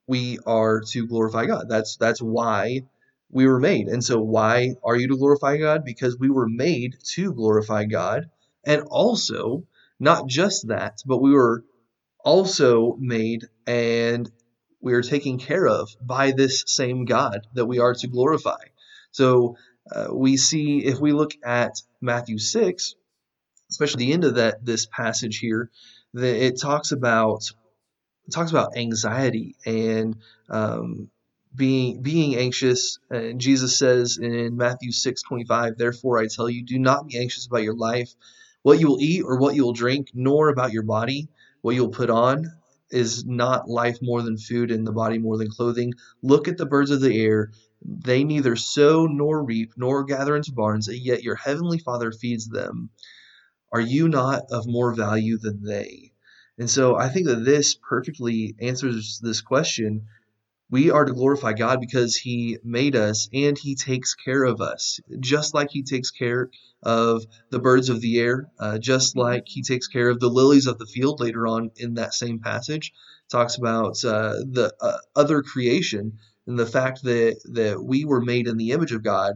we 0.08 0.40
are 0.46 0.82
to 0.92 1.08
glorify 1.08 1.48
God. 1.48 1.68
That's 1.68 1.98
that's 1.98 2.22
why 2.22 2.84
we 3.32 3.48
were 3.48 3.60
made. 3.60 3.88
And 3.88 4.04
so 4.04 4.20
why 4.20 4.76
are 4.84 4.96
you 4.96 5.08
to 5.10 5.18
glorify 5.18 5.58
God? 5.58 5.86
Because 5.86 6.18
we 6.18 6.30
were 6.30 6.50
made 6.50 6.98
to 7.16 7.34
glorify 7.34 7.86
God. 7.86 8.30
And 8.64 8.84
also, 8.90 9.64
not 10.00 10.28
just 10.28 10.68
that, 10.68 11.02
but 11.06 11.22
we 11.22 11.32
were 11.32 11.64
also 12.24 12.96
made 13.00 13.46
and 13.68 14.30
we 14.82 14.94
are 14.94 15.02
taken 15.02 15.38
care 15.38 15.68
of 15.68 15.90
by 16.02 16.32
this 16.32 16.64
same 16.68 17.06
God 17.06 17.48
that 17.54 17.66
we 17.66 17.80
are 17.80 17.94
to 17.94 18.08
glorify. 18.08 18.62
So 19.12 19.58
uh, 19.92 20.08
we 20.12 20.38
see 20.38 20.86
if 20.86 21.00
we 21.00 21.12
look 21.12 21.34
at 21.44 21.82
Matthew 22.02 22.38
6, 22.38 22.96
especially 23.70 24.06
the 24.06 24.14
end 24.14 24.24
of 24.24 24.36
that 24.36 24.66
this 24.66 24.86
passage 24.86 25.40
here, 25.40 25.70
that 26.14 26.46
it 26.46 26.60
talks 26.60 26.92
about 26.92 27.44
talks 28.32 28.52
about 28.52 28.78
anxiety 28.78 29.56
and 29.66 30.16
um, 30.50 31.10
being 31.54 32.02
being 32.02 32.36
anxious. 32.36 33.00
And 33.10 33.40
Jesus 33.40 33.78
says 33.78 34.18
in 34.18 34.58
Matthew 34.58 34.92
6, 34.92 35.22
25, 35.24 35.78
Therefore 35.78 36.20
I 36.20 36.28
tell 36.28 36.50
you, 36.50 36.64
do 36.64 36.80
not 36.80 37.08
be 37.08 37.18
anxious 37.20 37.48
about 37.48 37.64
your 37.64 37.76
life, 37.76 38.14
what 38.62 38.80
you 38.80 38.88
will 38.88 39.02
eat 39.02 39.24
or 39.24 39.40
what 39.40 39.56
you 39.56 39.64
will 39.64 39.74
drink, 39.74 40.10
nor 40.14 40.50
about 40.50 40.74
your 40.74 40.84
body, 40.84 41.30
what 41.62 41.76
you 41.76 41.82
will 41.82 41.92
put 41.92 42.10
on. 42.10 42.54
Is 42.92 43.24
not 43.24 43.70
life 43.70 44.00
more 44.02 44.24
than 44.24 44.40
food 44.40 44.72
and 44.72 44.86
the 44.86 44.92
body 44.92 45.20
more 45.20 45.38
than 45.38 45.52
clothing? 45.52 45.94
Look 46.24 46.48
at 46.48 46.58
the 46.58 46.66
birds 46.66 46.90
of 46.90 47.02
the 47.02 47.16
air. 47.24 47.52
They 47.86 48.24
neither 48.24 48.56
sow 48.56 49.06
nor 49.06 49.44
reap 49.44 49.74
nor 49.78 50.04
gather 50.06 50.36
into 50.36 50.54
barns, 50.54 50.88
and 50.88 50.98
yet 50.98 51.22
your 51.22 51.36
heavenly 51.36 51.78
Father 51.78 52.12
feeds 52.12 52.48
them. 52.48 52.90
Are 53.72 53.80
you 53.80 54.10
not 54.10 54.46
of 54.52 54.66
more 54.66 54.92
value 54.96 55.38
than 55.38 55.64
they? 55.64 56.14
And 56.58 56.68
so 56.68 56.96
I 56.96 57.10
think 57.10 57.28
that 57.28 57.46
this 57.46 57.76
perfectly 57.76 58.56
answers 58.60 59.20
this 59.22 59.42
question 59.42 60.08
we 60.72 60.92
are 60.92 61.06
to 61.06 61.14
glorify 61.14 61.54
God 61.54 61.80
because 61.80 62.16
He 62.16 62.58
made 62.64 62.96
us 62.96 63.28
and 63.34 63.58
He 63.58 63.76
takes 63.76 64.14
care 64.14 64.44
of 64.44 64.62
us, 64.62 65.00
just 65.20 65.54
like 65.54 65.72
He 65.72 65.84
takes 65.84 66.12
care 66.12 66.50
of 66.84 67.26
the 67.50 67.60
birds 67.60 67.90
of 67.90 68.02
the 68.02 68.20
air, 68.20 68.50
uh, 68.60 68.78
just 68.78 69.18
like 69.18 69.44
He 69.48 69.64
takes 69.64 69.88
care 69.88 70.10
of 70.10 70.20
the 70.20 70.30
lilies 70.30 70.68
of 70.68 70.78
the 70.78 70.86
field 70.86 71.20
later 71.20 71.48
on 71.48 71.72
in 71.78 71.96
that 71.96 72.14
same 72.14 72.40
passage. 72.40 72.94
Talks 73.32 73.58
about 73.58 74.04
uh, 74.04 74.34
the 74.52 74.74
uh, 74.80 74.98
other 75.16 75.42
creation 75.42 76.20
and 76.46 76.58
the 76.58 76.66
fact 76.66 77.04
that, 77.04 77.40
that 77.54 77.84
we 77.84 78.06
were 78.06 78.22
made 78.22 78.48
in 78.48 78.58
the 78.58 78.72
image 78.72 78.92
of 78.92 79.04
God. 79.04 79.36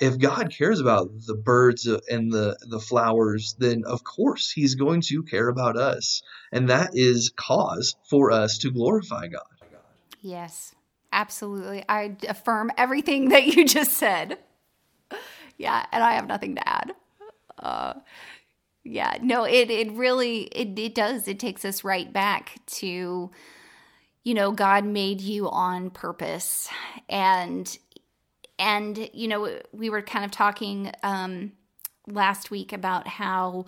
If 0.00 0.18
God 0.18 0.52
cares 0.56 0.80
about 0.80 1.10
the 1.26 1.34
birds 1.34 1.86
and 1.86 2.32
the, 2.32 2.56
the 2.68 2.80
flowers, 2.80 3.54
then 3.58 3.84
of 3.86 4.02
course 4.02 4.50
He's 4.50 4.74
going 4.74 5.02
to 5.02 5.22
care 5.22 5.48
about 5.48 5.76
us. 5.76 6.22
And 6.50 6.70
that 6.70 6.90
is 6.94 7.32
cause 7.36 7.94
for 8.10 8.32
us 8.32 8.58
to 8.58 8.72
glorify 8.72 9.28
God. 9.28 9.42
Yes, 10.22 10.74
absolutely. 11.12 11.84
I 11.88 12.16
affirm 12.28 12.70
everything 12.78 13.28
that 13.30 13.46
you 13.46 13.66
just 13.66 13.92
said. 13.92 14.38
Yeah, 15.58 15.84
and 15.92 16.02
I 16.02 16.12
have 16.14 16.26
nothing 16.26 16.54
to 16.56 16.68
add. 16.68 16.92
Uh, 17.58 17.94
yeah, 18.84 19.18
no, 19.22 19.44
it 19.44 19.70
it 19.70 19.92
really 19.92 20.42
it 20.44 20.78
it 20.78 20.94
does. 20.94 21.28
It 21.28 21.38
takes 21.38 21.64
us 21.64 21.84
right 21.84 22.12
back 22.12 22.56
to 22.78 23.30
you 24.24 24.34
know, 24.34 24.52
God 24.52 24.84
made 24.84 25.20
you 25.20 25.50
on 25.50 25.90
purpose. 25.90 26.68
And 27.08 27.76
and 28.58 29.10
you 29.12 29.28
know, 29.28 29.60
we 29.72 29.90
were 29.90 30.02
kind 30.02 30.24
of 30.24 30.30
talking 30.30 30.92
um 31.02 31.52
last 32.06 32.50
week 32.50 32.72
about 32.72 33.06
how 33.06 33.66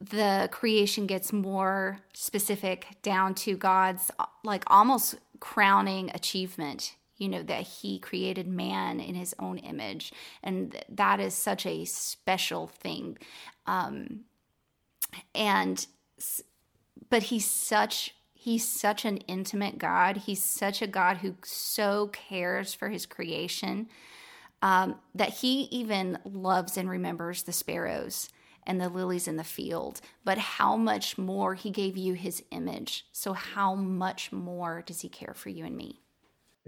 the 0.00 0.48
creation 0.52 1.06
gets 1.06 1.32
more 1.32 1.98
specific 2.14 2.86
down 3.02 3.34
to 3.34 3.56
God's 3.56 4.10
like 4.44 4.64
almost 4.68 5.16
crowning 5.40 6.10
achievement 6.14 6.94
you 7.18 7.28
know 7.28 7.42
that 7.42 7.62
he 7.62 7.98
created 7.98 8.46
man 8.46 9.00
in 9.00 9.14
his 9.14 9.34
own 9.38 9.58
image. 9.58 10.12
And 10.42 10.80
that 10.88 11.20
is 11.20 11.34
such 11.34 11.66
a 11.66 11.84
special 11.84 12.68
thing. 12.68 13.18
Um 13.66 14.20
and 15.34 15.84
but 17.10 17.24
he's 17.24 17.50
such 17.50 18.14
he's 18.32 18.66
such 18.66 19.04
an 19.04 19.18
intimate 19.18 19.78
god. 19.78 20.16
He's 20.16 20.42
such 20.42 20.80
a 20.80 20.86
god 20.86 21.18
who 21.18 21.34
so 21.44 22.08
cares 22.08 22.72
for 22.72 22.88
his 22.88 23.04
creation 23.04 23.88
um, 24.62 24.96
that 25.14 25.30
he 25.30 25.62
even 25.64 26.18
loves 26.24 26.76
and 26.76 26.88
remembers 26.88 27.42
the 27.42 27.52
sparrows 27.52 28.28
and 28.68 28.80
the 28.80 28.88
lilies 28.88 29.26
in 29.26 29.36
the 29.36 29.42
field, 29.42 30.00
but 30.24 30.38
how 30.38 30.76
much 30.76 31.18
more 31.18 31.54
he 31.54 31.70
gave 31.70 31.96
you 31.96 32.12
his 32.14 32.44
image. 32.52 33.06
So, 33.10 33.32
how 33.32 33.74
much 33.74 34.30
more 34.30 34.84
does 34.86 35.00
he 35.00 35.08
care 35.08 35.34
for 35.34 35.48
you 35.48 35.64
and 35.64 35.76
me? 35.76 36.00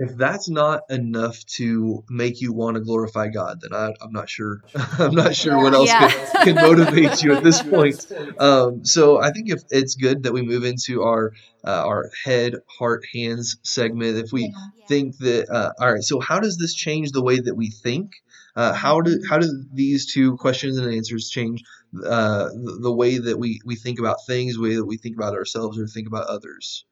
If 0.02 0.16
that's 0.16 0.48
not 0.48 0.84
enough 0.88 1.44
to 1.56 2.02
make 2.08 2.40
you 2.40 2.54
want 2.54 2.76
to 2.76 2.80
glorify 2.80 3.28
God, 3.28 3.60
then 3.60 3.74
I, 3.74 3.88
am 4.02 4.12
not 4.12 4.30
sure. 4.30 4.62
I'm 4.98 5.14
not 5.14 5.36
sure 5.36 5.62
what 5.62 5.74
else 5.74 5.90
yeah. 5.90 6.08
can, 6.08 6.44
can, 6.44 6.54
motivate 6.54 7.22
you 7.22 7.34
at 7.34 7.44
this 7.44 7.60
point. 7.74 8.10
Um, 8.38 8.82
so 8.82 9.20
I 9.20 9.30
think 9.30 9.50
if 9.50 9.62
it's 9.68 9.96
good 9.96 10.22
that 10.22 10.32
we 10.32 10.40
move 10.40 10.64
into 10.64 11.02
our 11.02 11.34
uh, 11.64 11.84
our 11.84 12.10
head, 12.24 12.54
heart, 12.66 13.04
hands 13.12 13.58
segment. 13.62 14.16
If 14.16 14.32
we 14.32 14.44
yeah. 14.44 14.86
think 14.88 15.18
that, 15.18 15.50
uh, 15.50 15.72
all 15.78 15.92
right, 15.92 16.02
so 16.02 16.20
how 16.20 16.40
does 16.40 16.56
this 16.56 16.74
change 16.74 17.12
the 17.12 17.22
way 17.22 17.38
that 17.38 17.54
we 17.54 17.70
think? 17.70 18.12
Uh, 18.60 18.74
how 18.74 19.00
do 19.00 19.18
how 19.26 19.38
do 19.38 19.64
these 19.72 20.12
two 20.12 20.36
questions 20.36 20.76
and 20.76 20.92
answers 20.92 21.30
change 21.30 21.62
uh, 22.04 22.44
the, 22.44 22.78
the, 22.82 22.92
way 22.92 23.16
that 23.16 23.38
we, 23.38 23.58
we 23.64 23.74
think 23.74 23.98
about 23.98 24.18
things, 24.26 24.56
the 24.56 24.60
way 24.60 24.74
that 24.74 24.84
we 24.84 24.98
think 24.98 25.16
about 25.16 25.32
ourselves 25.32 25.78
or 25.78 25.86
think 25.86 26.06
about 26.06 26.26
others. 26.26 26.84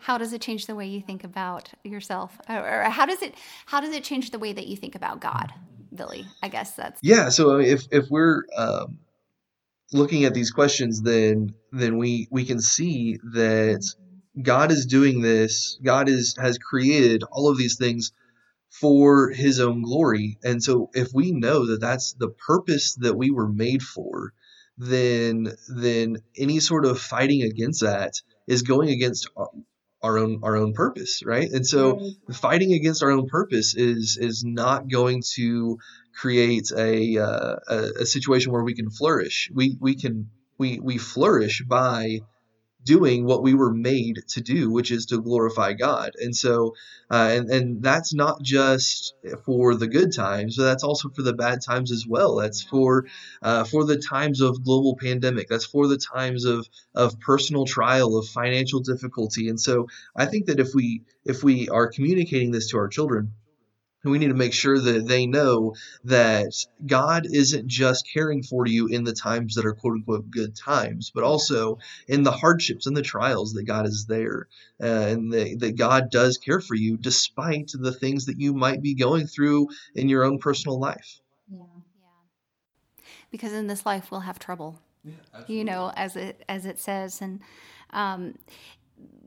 How 0.00 0.18
does 0.18 0.34
it 0.34 0.42
change 0.42 0.66
the 0.66 0.74
way 0.74 0.86
you 0.86 1.00
think 1.00 1.24
about 1.24 1.70
yourself, 1.82 2.38
or 2.46 2.82
how 2.90 3.06
does 3.06 3.22
it 3.22 3.36
how 3.64 3.80
does 3.80 3.94
it 3.94 4.04
change 4.04 4.32
the 4.32 4.38
way 4.38 4.52
that 4.52 4.66
you 4.66 4.76
think 4.76 4.94
about 4.94 5.18
God, 5.18 5.50
Billy? 5.94 6.26
I 6.42 6.48
guess 6.48 6.72
that's 6.74 7.00
yeah. 7.02 7.30
So 7.30 7.58
if 7.60 7.84
if 7.90 8.10
we're 8.10 8.42
um, 8.54 8.98
looking 9.94 10.26
at 10.26 10.34
these 10.34 10.50
questions, 10.50 11.00
then 11.00 11.54
then 11.72 11.96
we 11.96 12.28
we 12.30 12.44
can 12.44 12.60
see 12.60 13.18
that 13.32 13.82
God 14.42 14.70
is 14.70 14.84
doing 14.84 15.22
this. 15.22 15.78
God 15.82 16.10
is 16.10 16.36
has 16.38 16.58
created 16.58 17.22
all 17.32 17.48
of 17.48 17.56
these 17.56 17.78
things 17.78 18.12
for 18.70 19.30
his 19.30 19.60
own 19.60 19.82
glory. 19.82 20.38
And 20.42 20.62
so 20.62 20.90
if 20.94 21.08
we 21.12 21.32
know 21.32 21.66
that 21.66 21.80
that's 21.80 22.12
the 22.12 22.28
purpose 22.28 22.94
that 22.96 23.16
we 23.16 23.30
were 23.30 23.48
made 23.48 23.82
for, 23.82 24.32
then 24.76 25.52
then 25.68 26.18
any 26.36 26.60
sort 26.60 26.84
of 26.84 27.00
fighting 27.00 27.42
against 27.42 27.82
that 27.82 28.14
is 28.46 28.62
going 28.62 28.90
against 28.90 29.28
our 30.02 30.18
own 30.18 30.40
our 30.42 30.56
own 30.56 30.72
purpose, 30.72 31.22
right? 31.24 31.50
And 31.50 31.66
so 31.66 32.00
fighting 32.32 32.72
against 32.72 33.02
our 33.02 33.10
own 33.10 33.26
purpose 33.26 33.74
is 33.74 34.16
is 34.20 34.44
not 34.44 34.88
going 34.88 35.22
to 35.34 35.78
create 36.14 36.70
a 36.76 37.18
uh, 37.18 37.56
a, 37.68 37.76
a 38.00 38.06
situation 38.06 38.52
where 38.52 38.62
we 38.62 38.74
can 38.74 38.90
flourish. 38.90 39.50
We 39.52 39.76
we 39.80 39.96
can 39.96 40.30
we 40.58 40.78
we 40.78 40.98
flourish 40.98 41.64
by 41.66 42.20
doing 42.88 43.26
what 43.26 43.42
we 43.42 43.52
were 43.52 43.74
made 43.74 44.22
to 44.26 44.40
do, 44.40 44.70
which 44.70 44.90
is 44.90 45.04
to 45.04 45.20
glorify 45.20 45.74
God. 45.74 46.12
And 46.18 46.34
so, 46.34 46.74
uh, 47.10 47.28
and 47.32 47.50
and 47.50 47.82
that's 47.82 48.14
not 48.14 48.40
just 48.42 49.14
for 49.44 49.74
the 49.74 49.86
good 49.86 50.14
times, 50.14 50.56
but 50.56 50.64
that's 50.64 50.82
also 50.82 51.10
for 51.10 51.20
the 51.20 51.34
bad 51.34 51.60
times 51.60 51.92
as 51.92 52.06
well. 52.06 52.36
That's 52.36 52.62
for 52.62 53.04
uh, 53.42 53.64
for 53.64 53.84
the 53.84 53.98
times 53.98 54.40
of 54.40 54.64
global 54.64 54.96
pandemic. 54.96 55.48
That's 55.48 55.66
for 55.66 55.86
the 55.86 55.98
times 55.98 56.46
of 56.46 56.66
of 56.94 57.20
personal 57.20 57.66
trial, 57.66 58.16
of 58.16 58.26
financial 58.26 58.80
difficulty. 58.80 59.50
And 59.50 59.60
so, 59.60 59.88
I 60.16 60.24
think 60.24 60.46
that 60.46 60.58
if 60.58 60.74
we 60.74 61.02
if 61.26 61.44
we 61.44 61.68
are 61.68 61.88
communicating 61.88 62.52
this 62.52 62.70
to 62.70 62.78
our 62.78 62.88
children 62.88 63.32
we 64.04 64.18
need 64.18 64.28
to 64.28 64.34
make 64.34 64.52
sure 64.52 64.78
that 64.78 65.06
they 65.06 65.26
know 65.26 65.74
that 66.04 66.52
God 66.84 67.26
isn't 67.26 67.66
just 67.66 68.08
caring 68.12 68.42
for 68.42 68.66
you 68.66 68.86
in 68.86 69.04
the 69.04 69.12
times 69.12 69.54
that 69.54 69.66
are 69.66 69.74
quote 69.74 69.94
unquote 69.94 70.30
good 70.30 70.54
times, 70.54 71.10
but 71.14 71.24
also 71.24 71.78
in 72.06 72.22
the 72.22 72.30
hardships 72.30 72.86
and 72.86 72.96
the 72.96 73.02
trials 73.02 73.54
that 73.54 73.64
God 73.64 73.86
is 73.86 74.06
there 74.06 74.46
uh, 74.80 74.86
and 74.86 75.32
the, 75.32 75.56
that 75.56 75.76
God 75.76 76.10
does 76.10 76.38
care 76.38 76.60
for 76.60 76.74
you 76.74 76.96
despite 76.96 77.72
the 77.74 77.92
things 77.92 78.26
that 78.26 78.38
you 78.38 78.54
might 78.54 78.82
be 78.82 78.94
going 78.94 79.26
through 79.26 79.68
in 79.94 80.08
your 80.08 80.24
own 80.24 80.38
personal 80.38 80.78
life. 80.78 81.20
Yeah. 81.50 81.58
yeah. 81.58 83.02
Because 83.30 83.52
in 83.52 83.66
this 83.66 83.84
life 83.84 84.10
we'll 84.10 84.20
have 84.20 84.38
trouble. 84.38 84.78
Yeah, 85.04 85.14
you 85.46 85.64
know, 85.64 85.92
as 85.96 86.16
it 86.16 86.44
as 86.48 86.66
it 86.66 86.78
says, 86.78 87.22
and 87.22 87.40
um, 87.90 88.34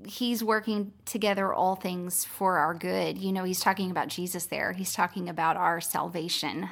he's 0.06 0.44
working 0.44 0.94
together 1.06 1.54
all 1.54 1.76
things 1.76 2.26
for 2.26 2.58
our 2.58 2.74
good. 2.74 3.18
You 3.18 3.32
know, 3.32 3.44
he's 3.44 3.60
talking 3.60 3.92
about 3.92 4.08
Jesus 4.08 4.46
there. 4.48 4.74
He's 4.74 4.94
talking 4.94 5.30
about 5.30 5.58
our 5.58 5.82
salvation. 5.82 6.70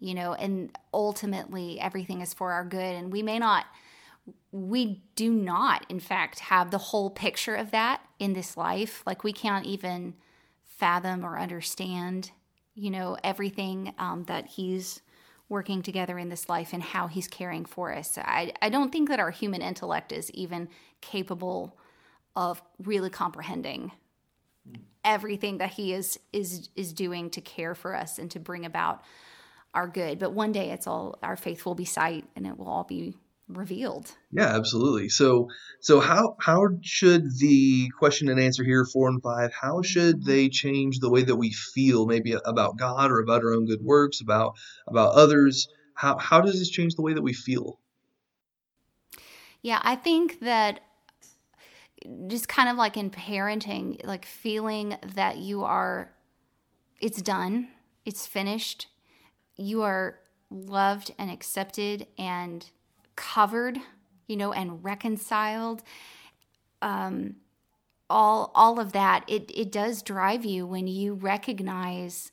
You 0.00 0.14
know, 0.14 0.34
and 0.34 0.70
ultimately 0.94 1.80
everything 1.80 2.20
is 2.20 2.32
for 2.32 2.52
our 2.52 2.64
good 2.64 2.94
and 2.94 3.12
we 3.12 3.22
may 3.22 3.40
not 3.40 3.66
we 4.52 5.02
do 5.16 5.32
not 5.32 5.84
in 5.88 5.98
fact 5.98 6.38
have 6.38 6.70
the 6.70 6.78
whole 6.78 7.10
picture 7.10 7.56
of 7.56 7.72
that 7.72 8.00
in 8.20 8.32
this 8.32 8.56
life. 8.56 9.02
Like 9.06 9.24
we 9.24 9.32
can't 9.32 9.66
even 9.66 10.14
fathom 10.64 11.24
or 11.24 11.38
understand, 11.38 12.30
you 12.74 12.90
know, 12.90 13.16
everything 13.24 13.92
um, 13.98 14.24
that 14.24 14.46
he's 14.46 15.00
working 15.48 15.82
together 15.82 16.18
in 16.18 16.28
this 16.28 16.48
life 16.48 16.72
and 16.72 16.82
how 16.82 17.08
he's 17.08 17.26
caring 17.26 17.64
for 17.64 17.92
us. 17.92 18.18
I, 18.18 18.52
I 18.62 18.68
don't 18.68 18.92
think 18.92 19.08
that 19.08 19.18
our 19.18 19.30
human 19.30 19.62
intellect 19.62 20.12
is 20.12 20.30
even 20.32 20.68
capable 21.00 21.76
of 22.38 22.62
really 22.78 23.10
comprehending 23.10 23.90
everything 25.04 25.58
that 25.58 25.70
he 25.70 25.92
is 25.92 26.18
is 26.32 26.68
is 26.76 26.92
doing 26.92 27.30
to 27.30 27.40
care 27.40 27.74
for 27.74 27.94
us 27.94 28.18
and 28.18 28.30
to 28.30 28.38
bring 28.38 28.64
about 28.64 29.02
our 29.74 29.88
good 29.88 30.18
but 30.18 30.32
one 30.32 30.52
day 30.52 30.70
it's 30.70 30.86
all 30.86 31.18
our 31.22 31.36
faith 31.36 31.66
will 31.66 31.74
be 31.74 31.84
sight 31.84 32.24
and 32.36 32.46
it 32.46 32.56
will 32.56 32.68
all 32.68 32.84
be 32.84 33.16
revealed. 33.48 34.14
Yeah, 34.30 34.54
absolutely. 34.54 35.08
So 35.08 35.48
so 35.80 36.00
how 36.00 36.36
how 36.38 36.68
should 36.82 37.38
the 37.38 37.88
question 37.98 38.28
and 38.28 38.38
answer 38.38 38.62
here 38.62 38.84
four 38.84 39.08
and 39.08 39.22
five 39.22 39.52
how 39.52 39.82
should 39.82 40.24
they 40.24 40.48
change 40.48 40.98
the 40.98 41.10
way 41.10 41.22
that 41.22 41.36
we 41.36 41.52
feel 41.52 42.06
maybe 42.06 42.36
about 42.44 42.76
God 42.76 43.10
or 43.10 43.20
about 43.20 43.42
our 43.42 43.54
own 43.54 43.66
good 43.66 43.82
works 43.82 44.20
about 44.20 44.56
about 44.86 45.14
others? 45.14 45.68
How 45.94 46.18
how 46.18 46.40
does 46.40 46.58
this 46.58 46.70
change 46.70 46.94
the 46.94 47.02
way 47.02 47.14
that 47.14 47.22
we 47.22 47.32
feel? 47.32 47.80
Yeah, 49.62 49.80
I 49.82 49.96
think 49.96 50.40
that 50.40 50.80
just 52.26 52.48
kind 52.48 52.68
of 52.68 52.76
like 52.76 52.96
in 52.96 53.10
parenting, 53.10 54.04
like 54.04 54.24
feeling 54.24 54.96
that 55.14 55.38
you 55.38 55.64
are, 55.64 56.12
it's 57.00 57.22
done, 57.22 57.68
it's 58.04 58.26
finished, 58.26 58.88
you 59.56 59.82
are 59.82 60.18
loved 60.50 61.12
and 61.18 61.30
accepted 61.30 62.06
and 62.16 62.70
covered, 63.16 63.78
you 64.26 64.36
know, 64.36 64.52
and 64.52 64.84
reconciled. 64.84 65.82
Um, 66.80 67.36
all 68.10 68.50
all 68.54 68.80
of 68.80 68.92
that 68.92 69.22
it 69.28 69.50
it 69.54 69.70
does 69.70 70.00
drive 70.00 70.42
you 70.42 70.66
when 70.66 70.86
you 70.86 71.12
recognize 71.12 72.32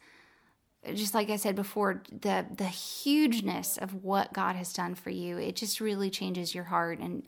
just 0.93 1.13
like 1.13 1.29
I 1.29 1.37
said 1.37 1.55
before, 1.55 2.03
the 2.11 2.45
the 2.55 2.67
hugeness 2.67 3.77
of 3.77 4.03
what 4.03 4.33
God 4.33 4.55
has 4.55 4.71
done 4.73 4.95
for 4.95 5.09
you, 5.09 5.37
it 5.37 5.55
just 5.55 5.81
really 5.81 6.09
changes 6.09 6.53
your 6.53 6.65
heart 6.65 6.99
and 6.99 7.23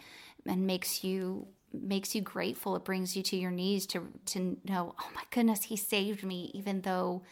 and 0.45 0.67
makes 0.67 1.03
you 1.03 1.47
makes 1.81 2.15
you 2.15 2.21
grateful. 2.21 2.75
It 2.75 2.85
brings 2.85 3.15
you 3.15 3.23
to 3.23 3.37
your 3.37 3.51
knees 3.51 3.85
to 3.87 4.07
to 4.27 4.57
know, 4.65 4.95
oh 4.99 5.09
my 5.15 5.23
goodness, 5.31 5.63
He 5.63 5.75
saved 5.75 6.23
me, 6.23 6.51
even 6.53 6.81
though 6.81 7.23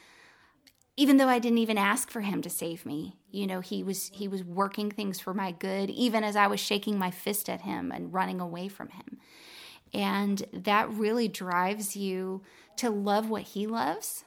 even 0.97 1.17
though 1.17 1.27
I 1.27 1.39
didn't 1.39 1.58
even 1.58 1.77
ask 1.77 2.10
for 2.10 2.21
Him 2.21 2.41
to 2.41 2.49
save 2.49 2.86
me. 2.86 3.17
You 3.31 3.47
know, 3.47 3.60
He 3.60 3.84
was 3.84 4.12
He 4.13 4.27
was 4.27 4.43
working 4.43 4.91
things 4.91 5.19
for 5.19 5.34
my 5.34 5.51
good, 5.51 5.89
even 5.89 6.23
as 6.23 6.36
I 6.36 6.47
was 6.47 6.60
shaking 6.60 6.97
my 6.97 7.12
fist 7.12 7.49
at 7.49 7.62
Him 7.62 7.91
and 7.91 8.13
running 8.13 8.39
away 8.39 8.67
from 8.67 8.89
Him. 8.89 9.19
And 9.93 10.43
that 10.51 10.89
really 10.91 11.27
drives 11.27 11.95
you 11.95 12.41
to 12.77 12.89
love 12.89 13.29
what 13.29 13.43
He 13.43 13.67
loves 13.67 14.25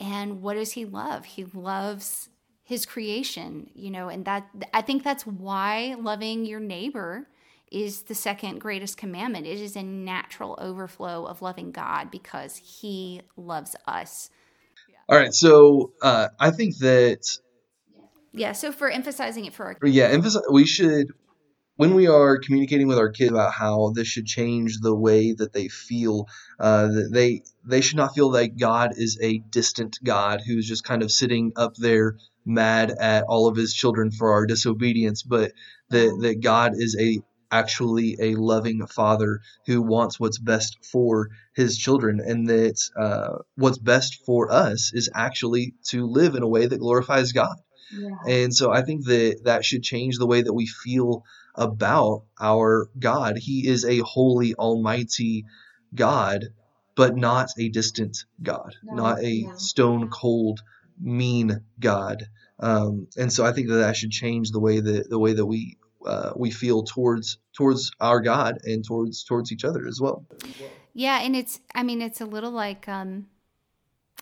and 0.00 0.42
what 0.42 0.54
does 0.54 0.72
he 0.72 0.84
love? 0.84 1.24
He 1.24 1.44
loves 1.44 2.28
his 2.62 2.86
creation, 2.86 3.70
you 3.74 3.90
know, 3.90 4.08
and 4.08 4.24
that 4.26 4.48
I 4.72 4.82
think 4.82 5.02
that's 5.02 5.26
why 5.26 5.96
loving 5.98 6.44
your 6.44 6.60
neighbor 6.60 7.28
is 7.70 8.02
the 8.02 8.14
second 8.14 8.60
greatest 8.60 8.96
commandment. 8.96 9.46
It 9.46 9.60
is 9.60 9.76
a 9.76 9.82
natural 9.82 10.58
overflow 10.60 11.24
of 11.24 11.42
loving 11.42 11.70
God 11.70 12.10
because 12.10 12.56
he 12.56 13.22
loves 13.36 13.76
us. 13.86 14.30
All 15.08 15.18
right, 15.18 15.32
so 15.32 15.92
uh, 16.02 16.28
I 16.38 16.50
think 16.50 16.78
that 16.78 17.26
yeah. 18.32 18.52
So 18.52 18.72
for 18.72 18.90
emphasizing 18.90 19.46
it 19.46 19.54
for 19.54 19.66
our 19.66 19.76
yeah, 19.88 20.08
emphasize 20.08 20.42
we 20.50 20.66
should 20.66 21.08
when 21.78 21.94
we 21.94 22.08
are 22.08 22.38
communicating 22.38 22.88
with 22.88 22.98
our 22.98 23.08
kids 23.08 23.30
about 23.30 23.52
how 23.52 23.92
this 23.94 24.08
should 24.08 24.26
change 24.26 24.80
the 24.80 24.94
way 24.94 25.32
that 25.32 25.52
they 25.52 25.68
feel, 25.68 26.26
uh, 26.58 26.88
that 26.88 27.10
they 27.12 27.42
they 27.64 27.80
should 27.80 27.96
not 27.96 28.14
feel 28.14 28.30
that 28.30 28.58
God 28.58 28.92
is 28.96 29.16
a 29.22 29.38
distant 29.38 29.98
God 30.02 30.42
who's 30.44 30.66
just 30.66 30.84
kind 30.84 31.02
of 31.02 31.12
sitting 31.12 31.52
up 31.54 31.76
there 31.76 32.16
mad 32.44 32.90
at 32.90 33.24
all 33.24 33.46
of 33.46 33.56
his 33.56 33.72
children 33.72 34.10
for 34.10 34.32
our 34.32 34.44
disobedience, 34.44 35.22
but 35.22 35.52
that 35.90 36.18
that 36.20 36.40
God 36.42 36.72
is 36.74 36.96
a 36.98 37.20
actually 37.50 38.16
a 38.20 38.34
loving 38.34 38.86
father 38.86 39.40
who 39.66 39.80
wants 39.82 40.20
what's 40.20 40.38
best 40.38 40.78
for 40.84 41.28
his 41.54 41.78
children 41.78 42.20
and 42.20 42.48
that 42.48 42.78
uh, 42.96 43.38
what's 43.56 43.78
best 43.78 44.24
for 44.26 44.52
us 44.52 44.92
is 44.94 45.10
actually 45.14 45.74
to 45.84 46.06
live 46.06 46.34
in 46.34 46.42
a 46.42 46.48
way 46.48 46.66
that 46.66 46.78
glorifies 46.78 47.32
god 47.32 47.56
yeah. 47.92 48.10
and 48.26 48.54
so 48.54 48.70
i 48.70 48.82
think 48.82 49.06
that 49.06 49.40
that 49.44 49.64
should 49.64 49.82
change 49.82 50.18
the 50.18 50.26
way 50.26 50.42
that 50.42 50.52
we 50.52 50.66
feel 50.66 51.24
about 51.58 52.22
our 52.40 52.88
God. 52.98 53.36
He 53.36 53.66
is 53.66 53.84
a 53.84 53.98
holy, 53.98 54.54
almighty 54.54 55.44
God, 55.94 56.46
but 56.94 57.16
not 57.16 57.50
a 57.58 57.68
distant 57.68 58.24
God, 58.42 58.74
no, 58.82 58.94
not 58.94 59.18
a 59.20 59.30
yeah. 59.30 59.54
stone 59.56 60.08
cold, 60.08 60.60
mean 61.00 61.64
God. 61.78 62.24
Um, 62.60 63.08
and 63.16 63.32
so 63.32 63.44
I 63.44 63.52
think 63.52 63.68
that 63.68 63.76
that 63.76 63.96
should 63.96 64.10
change 64.10 64.50
the 64.50 64.60
way 64.60 64.80
that 64.80 65.10
the 65.10 65.18
way 65.18 65.32
that 65.32 65.46
we 65.46 65.76
uh, 66.08 66.32
we 66.34 66.50
feel 66.50 66.82
towards 66.82 67.38
towards 67.54 67.92
our 68.00 68.20
God 68.20 68.58
and 68.64 68.84
towards 68.84 69.22
towards 69.24 69.52
each 69.52 69.64
other 69.64 69.86
as 69.86 70.00
well. 70.00 70.24
Yeah, 70.94 71.20
and 71.20 71.36
it's 71.36 71.60
I 71.74 71.82
mean 71.82 72.02
it's 72.02 72.20
a 72.20 72.26
little 72.26 72.50
like 72.50 72.88
um, 72.88 73.26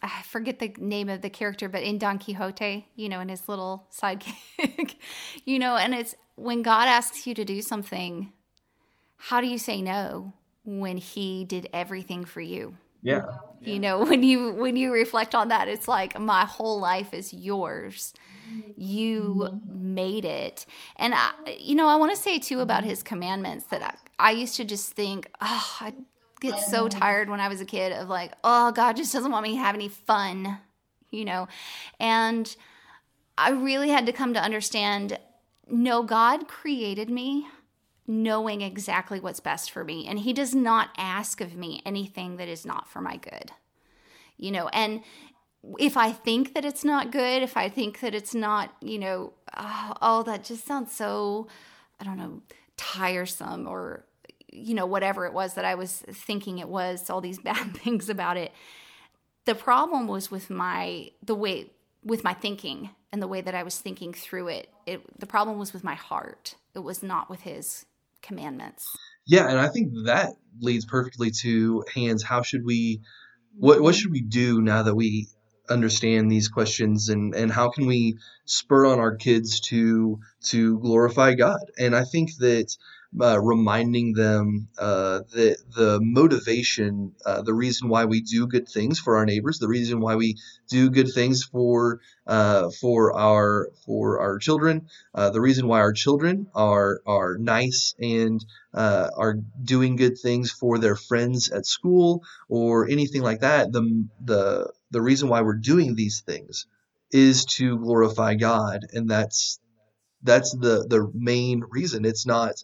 I 0.03 0.23
forget 0.25 0.59
the 0.59 0.75
name 0.79 1.09
of 1.09 1.23
the 1.23 1.31
character, 1.31 1.69
but 1.69 1.83
in 1.83 1.99
Don 1.99 2.19
Quixote, 2.19 2.87
you 2.97 3.09
know, 3.09 3.21
in 3.21 3.29
his 3.29 3.49
little 3.49 3.87
sidekick, 3.97 4.97
you 5.45 5.59
know, 5.59 5.77
and 5.77 5.95
it's 5.95 6.15
when 6.35 6.63
God 6.63 6.89
asks 6.89 7.27
you 7.27 7.35
to 7.35 7.45
do 7.45 7.63
something, 7.63 8.33
how 9.17 9.41
do 9.41 9.47
you 9.47 9.59
say 9.59 9.81
no 9.81 10.35
when 10.65 10.97
he 10.97 11.45
did 11.45 11.69
everything 11.73 12.25
for 12.25 12.41
you? 12.41 12.77
Yeah. 13.07 13.27
You 13.61 13.79
know, 13.79 14.05
when 14.05 14.23
you 14.25 14.53
when 14.53 14.77
you 14.77 14.93
reflect 14.93 15.35
on 15.35 15.49
that, 15.49 15.69
it's 15.69 15.87
like 15.87 16.19
my 16.19 16.45
whole 16.45 16.81
life 16.81 17.15
is 17.15 17.33
yours. 17.33 18.13
You 18.77 19.61
made 19.67 20.25
it. 20.25 20.67
And 20.97 21.15
I 21.15 21.31
you 21.59 21.77
know, 21.77 21.87
I 21.87 21.97
want 21.97 22.15
to 22.15 22.21
say 22.21 22.39
too 22.39 22.61
about 22.61 22.85
his 22.85 23.03
commandments 23.03 23.67
that 23.67 23.83
I, 23.83 23.95
I 24.19 24.31
used 24.33 24.57
to 24.57 24.65
just 24.65 24.93
think, 24.93 25.31
oh, 25.41 25.77
I 25.81 25.95
get 26.41 26.59
so 26.59 26.89
tired 26.89 27.31
when 27.31 27.41
I 27.41 27.49
was 27.49 27.61
a 27.61 27.65
kid 27.65 27.93
of 27.93 28.09
like, 28.09 28.33
oh, 28.43 28.73
God 28.73 28.97
just 28.97 29.13
doesn't 29.13 29.31
want 29.31 29.45
me 29.45 29.53
to 29.53 29.61
have 29.61 29.75
any 29.75 29.89
fun, 29.89 30.59
you 31.11 31.25
know? 31.25 31.49
And 32.01 32.55
I 33.39 33.51
really 33.51 33.89
had 33.89 34.07
to 34.07 34.13
come 34.13 34.35
to 34.35 34.41
understand 34.41 35.19
no, 35.69 36.03
God 36.03 36.47
created 36.47 37.11
me 37.11 37.47
knowing 38.07 38.63
exactly 38.63 39.21
what's 39.21 39.41
best 39.41 39.71
for 39.71 39.85
me. 39.85 40.07
And 40.07 40.19
He 40.19 40.33
does 40.33 40.55
not 40.55 40.91
ask 40.97 41.41
of 41.41 41.57
me 41.57 41.83
anything 41.85 42.37
that 42.37 42.49
is 42.49 42.65
not 42.65 42.89
for 42.89 43.01
my 43.01 43.17
good. 43.17 43.53
You 44.37 44.51
know, 44.51 44.69
and 44.69 45.03
if 45.79 45.97
I 45.97 46.13
think 46.13 46.55
that 46.55 46.65
it's 46.65 46.85
not 46.85 47.11
good, 47.11 47.43
if 47.43 47.57
I 47.57 47.69
think 47.69 48.01
that 48.01 48.15
it's 48.15 48.35
not, 48.35 48.75
you 48.81 48.99
know, 48.99 49.33
oh, 49.57 49.93
oh 50.01 50.23
that 50.25 50.45
just 50.45 50.67
sounds 50.67 50.93
so, 50.93 51.49
I 52.01 52.05
don't 52.05 52.19
know, 52.19 52.43
tiresome 52.77 53.67
or, 53.67 54.05
you 54.53 54.75
know, 54.75 54.87
whatever 54.87 55.27
it 55.27 55.33
was 55.33 55.55
that 55.55 55.65
I 55.65 55.75
was 55.75 56.05
thinking 56.11 56.59
it 56.59 56.69
was, 56.69 57.09
all 57.11 57.21
these 57.21 57.39
bad 57.41 57.77
things 57.77 58.09
about 58.09 58.37
it. 58.37 58.53
The 59.47 59.55
problem 59.55 60.07
was 60.07 60.31
with 60.31 60.51
my, 60.51 61.11
the 61.23 61.35
way, 61.35 61.71
with 62.05 62.23
my 62.23 62.35
thinking 62.35 62.91
and 63.13 63.23
the 63.23 63.29
way 63.29 63.41
that 63.41 63.55
I 63.55 63.63
was 63.63 63.79
thinking 63.79 64.13
through 64.13 64.49
it. 64.49 64.69
It 64.87 65.19
the 65.19 65.27
problem 65.27 65.59
was 65.59 65.73
with 65.73 65.83
my 65.83 65.95
heart. 65.95 66.55
It 66.75 66.81
was 66.81 67.03
not 67.03 67.31
with 67.31 67.41
his 67.41 67.87
commandments. 68.27 68.87
Yeah, 69.27 69.49
and 69.49 69.59
I 69.59 69.69
think 69.69 69.93
that 70.05 70.35
leads 70.61 70.85
perfectly 70.85 71.31
to 71.43 71.85
hands. 71.95 72.23
How 72.23 72.43
should 72.43 72.65
we 72.65 73.01
what 73.57 73.81
what 73.81 73.95
should 73.95 74.11
we 74.13 74.21
do 74.23 74.61
now 74.61 74.83
that 74.83 74.95
we 74.95 75.29
understand 75.69 76.31
these 76.31 76.49
questions 76.49 77.09
and 77.09 77.35
and 77.35 77.51
how 77.51 77.71
can 77.71 77.87
we 77.87 78.19
spur 78.45 78.87
on 78.87 79.01
our 79.01 79.17
kids 79.17 79.61
to 79.61 80.21
to 80.45 80.79
glorify 80.79 81.35
God? 81.35 81.61
And 81.79 81.95
I 81.95 82.05
think 82.05 82.37
that 82.39 82.77
uh, 83.21 83.41
reminding 83.41 84.13
them 84.13 84.69
uh, 84.79 85.21
that 85.33 85.57
the 85.75 85.99
motivation, 86.03 87.15
uh, 87.25 87.43
the 87.43 87.55
reason 87.55 87.89
why 87.89 88.05
we 88.05 88.21
do 88.21 88.47
good 88.47 88.69
things 88.69 88.99
for 88.99 89.17
our 89.17 89.27
neighbors, 89.27 89.59
the 89.59 89.69
reason 89.69 90.01
why 90.01 90.17
we 90.17 90.37
do 90.69 90.91
good 90.91 91.13
things 91.13 91.45
for 91.45 92.01
uh, 92.27 92.71
for 92.71 93.17
our 93.17 93.71
for 93.85 94.21
our 94.21 94.39
children, 94.39 94.89
uh, 95.15 95.31
the 95.31 95.41
reason 95.41 95.67
why 95.69 95.81
our 95.81 95.93
children 95.93 96.47
are 96.55 97.01
are 97.07 97.37
nice 97.39 97.95
and 97.99 98.45
uh, 98.75 99.09
are 99.17 99.39
doing 99.63 99.97
good 99.97 100.19
things 100.19 100.51
for 100.51 100.79
their 100.79 100.97
friends 100.97 101.51
at 101.51 101.67
school 101.67 102.23
or 102.49 102.89
anything 102.89 103.23
like 103.23 103.41
that. 103.41 103.73
The 103.73 104.07
the 104.25 104.73
the 104.91 105.03
reason 105.03 105.29
why 105.29 105.43
we're 105.43 105.55
doing 105.55 105.95
these 105.95 106.21
things 106.21 106.67
is 107.11 107.45
to 107.45 107.79
glorify 107.79 108.35
God, 108.35 108.81
and 108.93 109.09
that's 109.09 109.59
that's 110.23 110.53
the 110.53 110.87
the 110.89 111.11
main 111.15 111.63
reason. 111.71 112.05
It's 112.05 112.27
not 112.27 112.55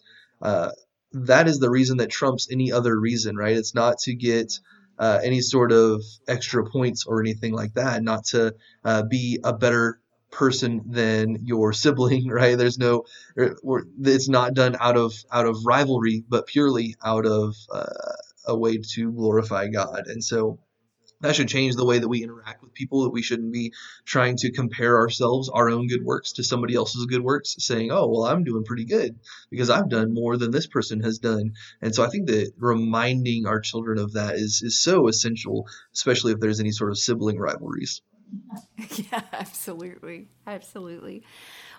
uh, 0.43 0.71
that 1.13 1.47
is 1.47 1.59
the 1.59 1.69
reason 1.69 1.97
that 1.97 2.09
trumps 2.09 2.49
any 2.51 2.71
other 2.71 2.99
reason, 2.99 3.35
right? 3.35 3.55
It's 3.55 3.73
not 3.73 3.99
to 3.99 4.13
get 4.13 4.53
uh, 4.99 5.19
any 5.23 5.41
sort 5.41 5.71
of 5.71 6.03
extra 6.27 6.65
points 6.69 7.05
or 7.05 7.21
anything 7.21 7.53
like 7.53 7.73
that, 7.75 8.03
not 8.03 8.25
to 8.25 8.55
uh, 8.83 9.03
be 9.03 9.39
a 9.43 9.53
better 9.53 9.99
person 10.31 10.81
than 10.87 11.37
your 11.45 11.73
sibling, 11.83 12.27
right? 12.27 12.57
There's 12.57 12.77
no, 12.77 13.05
it's 13.35 14.29
not 14.29 14.53
done 14.53 14.75
out 14.79 14.97
of 14.97 15.13
out 15.31 15.45
of 15.45 15.65
rivalry, 15.65 16.23
but 16.27 16.47
purely 16.47 16.95
out 17.03 17.25
of 17.25 17.55
uh, 17.71 18.13
a 18.45 18.57
way 18.57 18.77
to 18.77 19.11
glorify 19.11 19.67
God. 19.67 20.07
And 20.07 20.23
so 20.23 20.59
that 21.23 21.35
should 21.35 21.47
change 21.47 21.75
the 21.75 21.85
way 21.85 21.97
that 21.97 22.07
we 22.07 22.21
interact 22.21 22.61
with 22.61 22.73
people 22.73 23.03
that 23.03 23.09
we 23.09 23.21
shouldn't 23.21 23.51
be 23.51 23.73
trying 24.05 24.35
to 24.37 24.51
compare 24.51 24.97
ourselves 24.97 25.49
our 25.49 25.69
own 25.69 25.87
good 25.87 26.03
works 26.03 26.33
to 26.33 26.43
somebody 26.43 26.75
else's 26.75 27.05
good 27.05 27.23
works 27.23 27.55
saying 27.59 27.91
oh 27.91 28.07
well 28.07 28.25
i'm 28.25 28.43
doing 28.43 28.63
pretty 28.63 28.85
good 28.85 29.17
because 29.49 29.69
i've 29.69 29.89
done 29.89 30.13
more 30.13 30.37
than 30.37 30.51
this 30.51 30.67
person 30.67 31.01
has 31.01 31.17
done. 31.19 31.53
And 31.81 31.95
so 31.95 32.03
i 32.03 32.09
think 32.09 32.27
that 32.27 32.51
reminding 32.57 33.47
our 33.47 33.61
children 33.61 33.97
of 33.97 34.13
that 34.13 34.35
is 34.35 34.61
is 34.63 34.79
so 34.79 35.07
essential 35.07 35.67
especially 35.93 36.33
if 36.33 36.39
there's 36.39 36.59
any 36.59 36.71
sort 36.71 36.91
of 36.91 36.97
sibling 36.97 37.39
rivalries. 37.39 38.01
Yeah 39.11 39.21
absolutely. 39.31 40.27
Absolutely. 40.45 41.23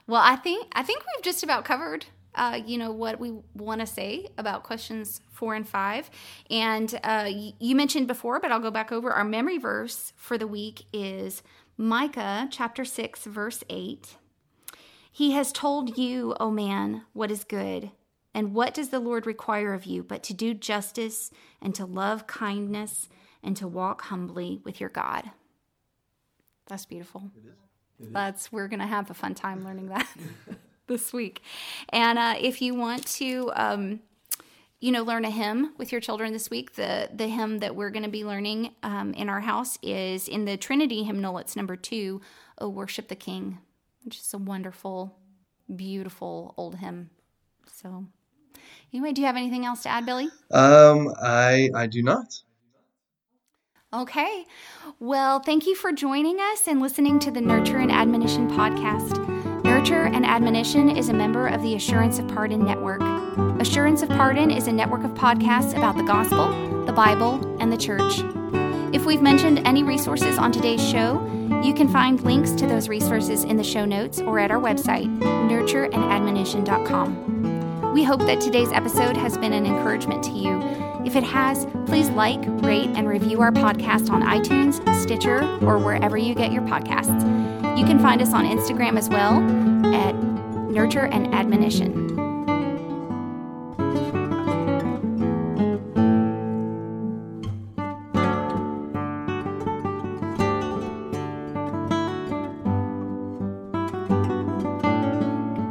Well 0.07 0.23
i 0.25 0.37
think 0.37 0.69
i 0.73 0.83
think 0.83 1.01
we've 1.01 1.25
just 1.25 1.43
about 1.43 1.65
covered 1.65 2.07
uh, 2.35 2.61
you 2.65 2.79
know, 2.79 2.91
what 2.91 3.21
we 3.21 3.33
want 3.55 3.81
to 3.81 3.87
say 3.87 4.29
about 4.39 4.63
questions 4.63 5.21
four 5.31 5.55
and 5.55 5.69
five. 5.69 6.11
And 6.51 6.99
uh, 7.05 7.31
you 7.59 7.77
mentioned 7.77 8.07
before, 8.07 8.41
but 8.41 8.53
I'll 8.53 8.61
go 8.61 8.71
back 8.71 8.93
over 8.93 9.11
our 9.13 9.25
memory 9.25 9.59
verse 9.59 10.13
for 10.17 10.39
the 10.39 10.47
week 10.47 10.85
is 10.93 11.43
Micah 11.77 12.49
chapter 12.51 12.85
6, 12.85 13.25
verse 13.25 13.65
8. 13.69 14.17
He 15.11 15.33
has 15.33 15.53
told 15.53 15.97
you, 15.97 16.35
O 16.41 16.51
man, 16.51 17.03
what 17.13 17.31
is 17.31 17.45
good. 17.45 17.91
And 18.35 18.53
what 18.53 18.75
does 18.75 18.89
the 18.89 18.99
Lord 18.99 19.27
require 19.27 19.73
of 19.73 19.85
you 19.85 20.03
but 20.03 20.25
to 20.25 20.35
do 20.35 20.55
justice 20.55 21.31
and 21.63 21.75
to 21.77 21.87
love 21.87 22.27
kindness 22.27 23.09
and 23.43 23.57
to 23.57 23.69
walk 23.69 24.03
humbly 24.03 24.61
with 24.65 24.81
your 24.81 24.91
God? 24.91 25.31
That's 26.67 26.87
beautiful. 26.87 27.31
It 27.37 27.47
is. 27.47 27.55
It 28.01 28.05
is. 28.07 28.13
That's 28.13 28.51
we're 28.51 28.67
gonna 28.67 28.87
have 28.89 29.11
a 29.11 29.15
fun 29.15 29.35
time 29.35 29.65
learning 29.65 29.89
that 29.89 30.09
this 30.87 31.13
week. 31.13 31.43
And 31.91 32.19
uh, 32.19 32.35
if 32.41 32.61
you 32.63 32.75
want 32.75 33.07
to, 33.19 33.51
um, 33.55 34.01
you 34.81 34.93
know, 34.93 35.03
learn 35.03 35.25
a 35.25 35.31
hymn 35.31 35.73
with 35.79 35.93
your 35.93 36.01
children 36.01 36.33
this 36.33 36.51
week, 36.51 36.75
the 36.75 37.09
the 37.15 37.29
hymn 37.29 37.59
that 37.59 37.75
we're 37.75 37.91
going 37.91 38.05
to 38.05 38.11
be 38.11 38.25
learning 38.25 38.75
um, 38.83 39.15
in 39.15 39.29
our 39.29 39.41
house 39.41 39.79
is 39.83 40.29
in 40.29 40.45
the 40.45 40.57
Trinity 40.57 41.05
hymnal. 41.05 41.39
It's 41.39 41.57
number 41.57 41.77
two, 41.77 42.21
"Oh 42.59 42.69
Worship 42.69 43.09
the 43.09 43.17
King," 43.17 43.59
which 44.05 44.19
is 44.19 44.35
a 44.35 44.39
wonderful, 44.39 45.17
beautiful 45.75 46.55
old 46.57 46.77
hymn. 46.77 47.11
So, 47.73 48.05
anyway, 48.93 49.13
do 49.13 49.23
you 49.23 49.27
have 49.27 49.37
anything 49.37 49.65
else 49.65 49.83
to 49.85 49.89
add, 49.89 50.05
Billy? 50.05 50.29
Um, 50.51 51.13
I 51.23 51.71
I 51.75 51.87
do 51.87 52.03
not. 52.03 52.43
Okay. 53.95 54.45
Well, 54.99 55.39
thank 55.39 55.67
you 55.67 55.77
for 55.77 55.93
joining 55.93 56.41
us 56.41 56.67
and 56.67 56.81
listening 56.81 57.21
to 57.21 57.31
the 57.31 57.41
Nurture 57.41 57.79
and 57.79 57.93
Admonition 57.93 58.51
podcast. 58.51 59.34
Nurture 59.85 60.07
and 60.07 60.25
Admonition 60.25 60.97
is 60.97 61.11
a 61.11 61.13
member 61.13 61.47
of 61.47 61.61
the 61.61 61.75
Assurance 61.75 62.19
of 62.19 62.27
Pardon 62.29 62.65
Network. 62.65 63.03
Assurance 63.61 64.01
of 64.01 64.09
Pardon 64.09 64.51
is 64.51 64.67
a 64.67 64.73
network 64.73 65.05
of 65.05 65.11
podcasts 65.11 65.77
about 65.77 65.99
the 65.99 66.03
gospel, 66.03 66.47
the 66.87 66.93
Bible, 66.93 67.59
and 67.61 67.71
the 67.71 67.77
church. 67.77 68.23
If 68.95 69.05
we've 69.05 69.21
mentioned 69.21 69.59
any 69.67 69.83
resources 69.83 70.39
on 70.39 70.53
today's 70.53 70.83
show, 70.83 71.23
you 71.63 71.75
can 71.75 71.87
find 71.87 72.19
links 72.23 72.53
to 72.53 72.67
those 72.67 72.89
resources 72.89 73.45
in 73.45 73.59
the 73.59 73.63
show 73.63 73.85
notes 73.85 74.21
or 74.21 74.39
at 74.39 74.51
our 74.51 74.59
website, 74.59 75.15
nurtureandadmonition.com. 75.21 77.93
We 77.93 78.05
hope 78.05 78.21
that 78.21 78.41
today's 78.41 78.73
episode 78.73 79.19
has 79.19 79.37
been 79.37 79.53
an 79.53 79.67
encouragement 79.67 80.25
to 80.25 80.31
you 80.31 80.63
if 81.05 81.15
it 81.15 81.25
has, 81.25 81.67
please 81.85 82.09
like, 82.09 82.41
rate, 82.63 82.89
and 82.95 83.07
review 83.07 83.43
our 83.43 83.53
podcast 83.53 84.09
on 84.09 84.23
iTunes, 84.23 84.81
Stitcher, 85.03 85.43
or 85.63 85.77
wherever 85.77 86.17
you 86.17 86.35
get 86.35 86.53
your 86.53 86.63
podcasts. 86.63 87.64
You 87.77 87.85
can 87.85 87.99
find 87.99 88.23
us 88.23 88.33
on 88.33 88.45
Instagram 88.45 88.97
as 88.97 89.09
well 89.09 89.43
at 89.95 90.15
Nurture 90.71 91.07
and 91.07 91.35
Admonition. 91.35 92.04